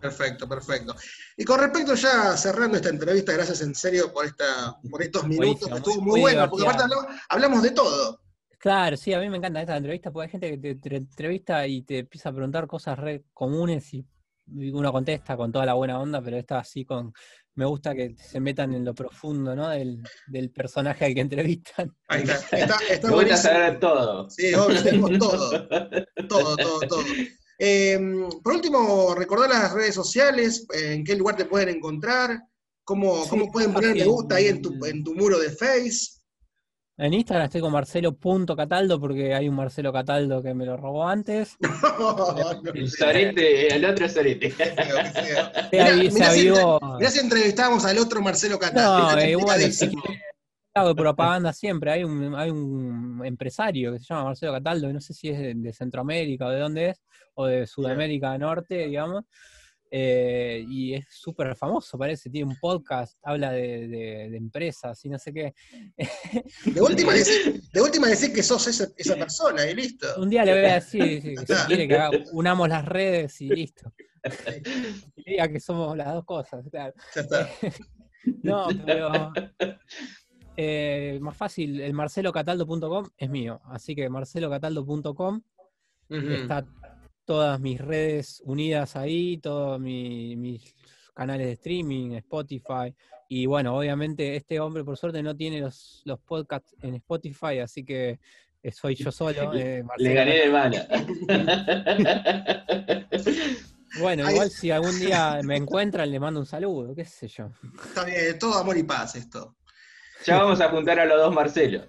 Perfecto, 0.00 0.48
perfecto. 0.48 0.96
Y 1.36 1.44
con 1.44 1.60
respecto 1.60 1.94
ya 1.94 2.36
cerrando 2.36 2.76
esta 2.76 2.88
entrevista, 2.88 3.32
gracias 3.32 3.60
en 3.60 3.74
serio 3.74 4.12
por 4.12 4.24
esta, 4.24 4.74
por 4.90 5.02
estos 5.02 5.26
minutos, 5.26 5.68
que 5.68 5.76
estuvo 5.76 6.00
muy, 6.00 6.20
bueno, 6.20 6.48
porque 6.48 6.66
aparte 6.66 6.84
hablamos, 7.28 7.62
de 7.62 7.70
todo. 7.72 8.20
Claro, 8.60 8.94
sí, 8.98 9.14
a 9.14 9.20
mí 9.20 9.30
me 9.30 9.38
encanta 9.38 9.62
esta 9.62 9.74
entrevista, 9.74 10.10
porque 10.10 10.26
hay 10.26 10.32
gente 10.32 10.50
que 10.50 10.74
te, 10.74 10.96
entrevista 10.96 11.66
y 11.66 11.80
te 11.80 12.00
empieza 12.00 12.28
a 12.28 12.32
preguntar 12.32 12.66
cosas 12.66 12.98
re 12.98 13.24
comunes 13.32 13.94
y 13.94 14.04
uno 14.46 14.92
contesta 14.92 15.34
con 15.34 15.50
toda 15.50 15.64
la 15.64 15.72
buena 15.72 15.98
onda, 15.98 16.20
pero 16.20 16.36
esta 16.36 16.58
así 16.58 16.84
con, 16.84 17.10
me 17.54 17.64
gusta 17.64 17.94
que 17.94 18.14
se 18.18 18.38
metan 18.38 18.74
en 18.74 18.84
lo 18.84 18.94
profundo, 18.94 19.56
¿no? 19.56 19.70
Del, 19.70 20.02
personaje 20.54 21.06
al 21.06 21.14
que 21.14 21.20
entrevistan. 21.20 21.96
Ahí 22.08 22.22
está, 22.22 22.34
está, 22.56 22.76
está 22.90 23.08
me 23.08 23.14
gusta 23.14 23.36
saber 23.38 23.80
todo. 23.80 24.28
Sí, 24.28 24.50
sabemos 24.50 25.10
todo. 25.18 25.68
Todo, 26.28 26.56
todo, 26.56 26.80
todo. 26.80 27.04
Em, 27.58 28.28
por 28.42 28.54
último, 28.54 29.14
recordar 29.14 29.48
las 29.48 29.72
redes 29.72 29.94
sociales, 29.94 30.66
en 30.74 31.02
qué 31.02 31.16
lugar 31.16 31.36
te 31.36 31.46
pueden 31.46 31.70
encontrar, 31.70 32.42
cómo, 32.84 33.26
cómo 33.26 33.50
pueden 33.50 33.72
poner 33.72 33.96
me 33.96 34.04
gusta 34.04 34.34
ahí 34.34 34.48
en 34.48 34.60
tu, 34.60 34.84
en 34.84 35.02
tu 35.02 35.14
muro 35.14 35.38
de 35.38 35.50
Face. 35.50 36.19
En 37.00 37.14
Instagram 37.14 37.46
estoy 37.46 37.62
con 37.62 37.72
marcelo.cataldo 37.72 39.00
porque 39.00 39.34
hay 39.34 39.48
un 39.48 39.56
Marcelo 39.56 39.90
Cataldo 39.90 40.42
que 40.42 40.52
me 40.52 40.66
lo 40.66 40.76
robó 40.76 41.08
antes. 41.08 41.56
el 43.74 43.84
otro 43.86 44.06
Sarete. 44.06 44.54
Mirá, 45.72 47.10
si 47.10 47.20
entrevistábamos 47.20 47.86
al 47.86 47.96
otro 47.96 48.20
Marcelo 48.20 48.58
Cataldo. 48.58 49.16
No, 49.16 49.24
igual 49.24 49.62
hago 50.74 50.88
de 50.90 50.94
propaganda 50.94 51.54
siempre. 51.54 51.90
Hay 51.90 52.04
un, 52.04 52.34
hay 52.34 52.50
un 52.50 53.22
empresario 53.24 53.92
que 53.92 53.98
se 53.98 54.04
llama 54.04 54.24
Marcelo 54.24 54.52
Cataldo, 54.52 54.92
no 54.92 55.00
sé 55.00 55.14
si 55.14 55.30
es 55.30 55.38
de, 55.38 55.72
Centroamérica 55.72 56.48
o 56.48 56.50
de 56.50 56.60
dónde 56.60 56.90
es, 56.90 57.00
o 57.32 57.46
de 57.46 57.66
Sudamérica 57.66 58.36
Norte, 58.36 58.86
digamos. 58.86 59.24
Eh, 59.92 60.64
y 60.68 60.94
es 60.94 61.06
súper 61.10 61.56
famoso, 61.56 61.98
parece, 61.98 62.30
tiene 62.30 62.48
un 62.48 62.56
podcast, 62.60 63.18
habla 63.24 63.50
de, 63.50 64.26
empresas 64.36 65.04
y 65.04 65.08
no 65.08 65.18
sé 65.18 65.32
qué. 65.32 65.54
De 66.64 66.80
última, 66.80 67.12
decir, 67.14 67.60
de 67.72 67.80
última 67.80 68.06
decir 68.06 68.32
que 68.32 68.42
sos 68.42 68.68
esa, 68.68 68.86
esa, 68.96 69.16
persona 69.16 69.68
y 69.68 69.74
listo. 69.74 70.06
Un 70.18 70.30
día 70.30 70.44
le 70.44 70.52
voy 70.52 70.70
a 70.70 70.74
decir 70.74 71.20
si 71.20 71.54
quiere 71.66 71.88
que 71.88 72.24
unamos 72.32 72.68
las 72.68 72.84
redes 72.84 73.40
y 73.40 73.48
listo. 73.48 73.92
Y 75.16 75.30
diga 75.30 75.48
que 75.48 75.60
somos 75.60 75.96
las 75.96 76.12
dos 76.12 76.24
cosas, 76.26 76.64
claro. 76.70 76.94
Ya 77.14 77.20
está. 77.22 77.48
No, 78.42 78.68
pero 78.84 79.32
eh, 80.56 81.18
más 81.22 81.34
fácil, 81.34 81.80
el 81.80 81.94
marcelocataldo.com 81.94 83.08
es 83.16 83.30
mío, 83.30 83.62
así 83.64 83.94
que 83.94 84.10
marcelocataldo.com 84.10 85.40
está 86.10 86.66
todas 87.30 87.60
mis 87.60 87.80
redes 87.80 88.42
unidas 88.44 88.96
ahí, 88.96 89.38
todos 89.38 89.78
mis 89.78 90.74
canales 91.14 91.46
de 91.46 91.52
streaming, 91.52 92.16
Spotify, 92.16 92.92
y 93.28 93.46
bueno, 93.46 93.78
obviamente 93.78 94.34
este 94.34 94.58
hombre 94.58 94.82
por 94.82 94.96
suerte 94.96 95.22
no 95.22 95.36
tiene 95.36 95.60
los, 95.60 96.02
los 96.06 96.18
podcasts 96.18 96.74
en 96.82 96.96
Spotify, 96.96 97.60
así 97.62 97.84
que 97.84 98.18
eh, 98.60 98.72
soy 98.72 98.96
yo 98.96 99.12
solo. 99.12 99.54
Eh, 99.54 99.84
Le 99.98 100.12
gané 100.12 100.40
de 100.40 100.50
mala. 100.50 100.88
Bueno, 103.98 104.30
igual 104.30 104.50
si 104.50 104.70
algún 104.70 104.96
día 105.00 105.40
me 105.42 105.56
encuentran, 105.56 106.08
le 106.08 106.20
mando 106.20 106.38
un 106.38 106.46
saludo, 106.46 106.94
qué 106.94 107.04
sé 107.04 107.26
yo. 107.26 107.50
Está 107.84 108.04
bien, 108.04 108.38
todo 108.38 108.54
amor 108.54 108.78
y 108.78 108.84
paz 108.84 109.16
esto. 109.16 109.56
Ya 110.26 110.42
vamos 110.42 110.60
a 110.60 110.68
juntar 110.68 110.98
a 111.00 111.04
los 111.04 111.18
dos 111.18 111.34
Marcelo. 111.34 111.82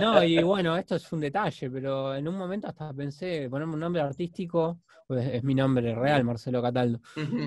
no, 0.00 0.22
y 0.22 0.42
bueno, 0.42 0.76
esto 0.76 0.96
es 0.96 1.12
un 1.12 1.20
detalle, 1.20 1.70
pero 1.70 2.14
en 2.14 2.28
un 2.28 2.36
momento 2.36 2.68
hasta 2.68 2.92
pensé 2.92 3.48
ponerme 3.48 3.74
un 3.74 3.80
nombre 3.80 4.02
artístico, 4.02 4.80
pues 5.06 5.26
es 5.26 5.42
mi 5.42 5.54
nombre 5.54 5.94
real, 5.94 6.24
Marcelo 6.24 6.60
Cataldo. 6.60 7.00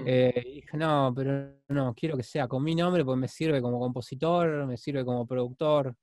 Eh, 0.07 0.43
y 0.45 0.53
dije, 0.55 0.77
no, 0.77 1.13
pero 1.15 1.51
no, 1.69 1.93
quiero 1.93 2.17
que 2.17 2.23
sea 2.23 2.47
con 2.47 2.63
mi 2.63 2.75
nombre, 2.75 3.03
porque 3.03 3.21
me 3.21 3.27
sirve 3.27 3.61
como 3.61 3.79
compositor, 3.79 4.65
me 4.65 4.77
sirve 4.77 5.05
como 5.05 5.25
productor, 5.25 5.95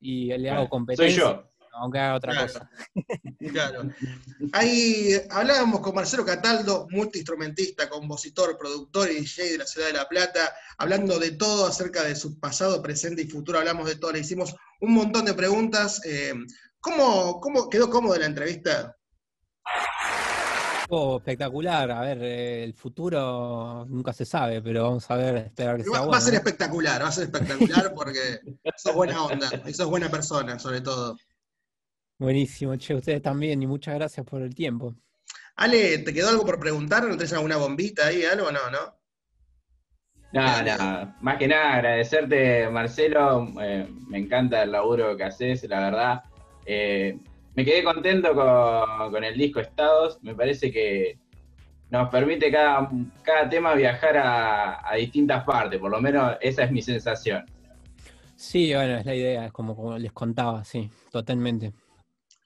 y 0.00 0.36
le 0.36 0.50
hago 0.50 0.68
competencia. 0.68 1.22
Soy 1.22 1.34
yo 1.34 1.49
aunque 1.72 1.98
haga 1.98 2.16
otra 2.16 2.42
cosa. 2.42 2.70
Claro. 3.52 3.82
Ahí 4.52 5.12
hablábamos 5.30 5.80
con 5.80 5.94
Marcelo 5.94 6.24
Cataldo, 6.24 6.86
multiinstrumentista, 6.90 7.88
compositor, 7.88 8.56
productor 8.58 9.10
y 9.10 9.20
DJ 9.20 9.52
de 9.52 9.58
la 9.58 9.66
ciudad 9.66 9.86
de 9.88 9.94
La 9.94 10.08
Plata, 10.08 10.52
hablando 10.78 11.18
de 11.18 11.32
todo 11.32 11.66
acerca 11.66 12.02
de 12.02 12.16
su 12.16 12.38
pasado, 12.38 12.82
presente 12.82 13.22
y 13.22 13.26
futuro. 13.28 13.58
Hablamos 13.58 13.86
de 13.86 13.96
todo, 13.96 14.12
le 14.12 14.20
hicimos 14.20 14.54
un 14.80 14.94
montón 14.94 15.24
de 15.24 15.34
preguntas. 15.34 16.00
Eh, 16.04 16.34
¿cómo, 16.80 17.68
quedó 17.70 17.90
cómodo 17.90 18.18
la 18.18 18.26
entrevista? 18.26 18.96
Oh, 20.88 21.18
espectacular. 21.18 21.90
A 21.90 22.00
ver, 22.00 22.18
eh, 22.22 22.64
el 22.64 22.74
futuro 22.74 23.86
nunca 23.88 24.12
se 24.12 24.24
sabe, 24.24 24.60
pero 24.60 24.84
vamos 24.84 25.08
a 25.08 25.16
ver, 25.16 25.36
esperar 25.36 25.76
que 25.76 25.84
sea 25.84 26.00
va, 26.00 26.06
Va 26.06 26.16
a 26.16 26.20
ser 26.20 26.34
espectacular, 26.34 27.02
va 27.02 27.08
a 27.08 27.12
ser 27.12 27.24
espectacular 27.24 27.94
porque 27.94 28.40
sos 28.76 28.94
buena 28.94 29.24
onda 29.24 29.48
y 29.66 29.72
sos 29.72 29.86
buena 29.86 30.10
persona, 30.10 30.58
sobre 30.58 30.80
todo. 30.80 31.16
Buenísimo, 32.20 32.76
che, 32.76 32.94
ustedes 32.94 33.22
también, 33.22 33.62
y 33.62 33.66
muchas 33.66 33.94
gracias 33.94 34.26
por 34.26 34.42
el 34.42 34.54
tiempo. 34.54 34.94
Ale, 35.56 35.96
¿te 36.00 36.12
quedó 36.12 36.28
algo 36.28 36.44
por 36.44 36.60
preguntar? 36.60 37.02
¿No 37.02 37.16
tenés 37.16 37.32
alguna 37.32 37.56
bombita 37.56 38.08
ahí, 38.08 38.24
algo? 38.24 38.52
No, 38.52 38.70
¿no? 38.70 38.94
No, 40.34 40.62
no, 40.62 41.14
más 41.22 41.38
que 41.38 41.48
nada 41.48 41.76
agradecerte, 41.76 42.68
Marcelo, 42.68 43.48
eh, 43.62 43.88
me 44.06 44.18
encanta 44.18 44.62
el 44.62 44.72
laburo 44.72 45.16
que 45.16 45.24
haces, 45.24 45.66
la 45.66 45.80
verdad. 45.80 46.22
Eh, 46.66 47.18
me 47.54 47.64
quedé 47.64 47.82
contento 47.82 48.34
con, 48.34 49.24
el 49.24 49.38
disco 49.38 49.60
Estados, 49.60 50.22
me 50.22 50.34
parece 50.34 50.70
que 50.70 51.18
nos 51.88 52.10
permite 52.10 52.52
cada, 52.52 52.90
cada 53.22 53.48
tema 53.48 53.74
viajar 53.74 54.18
a, 54.18 54.94
distintas 54.94 55.42
partes, 55.44 55.80
por 55.80 55.90
lo 55.90 56.02
menos 56.02 56.36
esa 56.42 56.64
es 56.64 56.70
mi 56.70 56.82
sensación. 56.82 57.46
Sí, 58.36 58.74
bueno, 58.74 58.98
es 58.98 59.06
la 59.06 59.14
idea, 59.14 59.46
es 59.46 59.52
como, 59.52 59.74
como 59.74 59.96
les 59.96 60.12
contaba, 60.12 60.62
sí, 60.64 60.90
totalmente. 61.10 61.72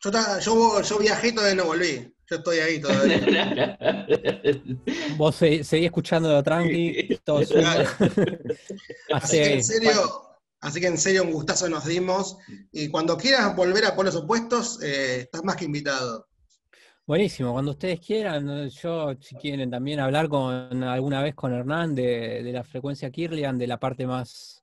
Yo, 0.05 0.39
yo, 0.41 0.83
yo 0.83 0.99
viajé 0.99 1.29
y 1.29 1.33
todavía 1.33 1.55
no 1.55 1.65
volví. 1.65 2.15
Yo 2.29 2.37
estoy 2.37 2.59
ahí 2.59 2.81
todavía. 2.81 3.79
Vos 5.17 5.37
seguís 5.37 5.73
escuchando 5.73 6.43
tranqui, 6.43 7.21
todo 7.25 7.39
así, 9.13 9.37
que 9.37 9.55
en 9.55 9.65
serio, 9.65 9.93
así 10.61 10.81
que 10.81 10.87
en 10.87 10.99
serio, 10.99 11.23
un 11.23 11.33
gustazo 11.33 11.69
nos 11.69 11.85
dimos. 11.85 12.37
Y 12.73 12.89
cuando 12.89 13.17
quieras 13.17 13.55
volver 13.57 13.85
a 13.87 13.95
polos 13.95 14.17
opuestos, 14.17 14.83
eh, 14.83 15.21
estás 15.23 15.45
más 15.45 15.57
que 15.57 15.65
invitado. 15.67 16.27
Buenísimo, 17.07 17.53
cuando 17.53 17.73
ustedes 17.73 18.01
quieran, 18.01 18.69
yo 18.71 19.13
si 19.21 19.37
quieren 19.37 19.71
también 19.71 20.01
hablar 20.01 20.29
con 20.29 20.83
alguna 20.83 21.23
vez 21.23 21.35
con 21.35 21.53
Hernán 21.53 21.95
de, 21.95 22.43
de 22.43 22.53
la 22.53 22.65
frecuencia 22.65 23.11
Kirlian, 23.11 23.59
de 23.59 23.67
la 23.67 23.79
parte 23.79 24.07
más 24.07 24.63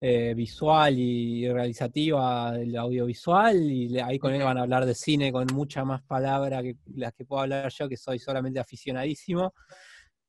eh, 0.00 0.34
visual 0.34 0.98
y 0.98 1.48
realizativa 1.48 2.52
del 2.52 2.76
audiovisual, 2.76 3.56
y 3.56 3.98
ahí 3.98 4.18
con 4.18 4.34
él 4.34 4.42
van 4.42 4.58
a 4.58 4.62
hablar 4.62 4.84
de 4.84 4.94
cine 4.94 5.32
con 5.32 5.46
mucha 5.52 5.84
más 5.84 6.02
palabra 6.02 6.62
que 6.62 6.76
las 6.94 7.14
que 7.14 7.24
puedo 7.24 7.42
hablar 7.42 7.72
yo, 7.72 7.88
que 7.88 7.96
soy 7.96 8.18
solamente 8.18 8.60
aficionadísimo. 8.60 9.54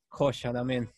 Joya 0.08 0.54
también. 0.54 0.90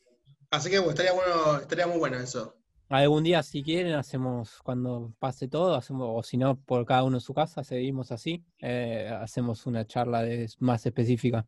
Así 0.51 0.69
que 0.69 0.77
estaría 0.77 1.13
bueno, 1.13 1.57
estaría 1.59 1.87
muy 1.87 1.97
bueno 1.97 2.17
eso. 2.17 2.55
Algún 2.89 3.23
día, 3.23 3.43
si 3.43 3.61
quieren, 3.61 3.93
hacemos, 3.93 4.59
cuando 4.63 5.13
pase 5.19 5.47
todo, 5.47 5.75
hacemos, 5.75 6.07
o 6.11 6.23
si 6.23 6.37
no, 6.37 6.59
por 6.59 6.85
cada 6.85 7.03
uno 7.03 7.17
en 7.17 7.21
su 7.21 7.35
casa, 7.35 7.63
seguimos 7.63 8.11
así, 8.11 8.43
eh, 8.59 9.07
hacemos 9.21 9.67
una 9.67 9.85
charla 9.85 10.23
más 10.57 10.85
específica. 10.87 11.45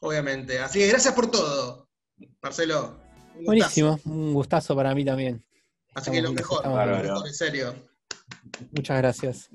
Obviamente. 0.00 0.58
Así 0.58 0.80
que 0.80 0.88
gracias 0.88 1.14
por 1.14 1.30
todo, 1.30 1.88
Marcelo. 2.42 2.98
Buenísimo, 3.44 3.98
un 4.04 4.34
gustazo 4.34 4.74
para 4.74 4.92
mí 4.92 5.04
también. 5.04 5.44
Así 5.94 6.10
que 6.10 6.22
lo 6.22 6.32
mejor, 6.32 6.64
lo 6.64 6.74
mejor, 6.74 7.26
en 7.26 7.34
serio. 7.34 7.74
Muchas 8.72 8.98
gracias. 8.98 9.50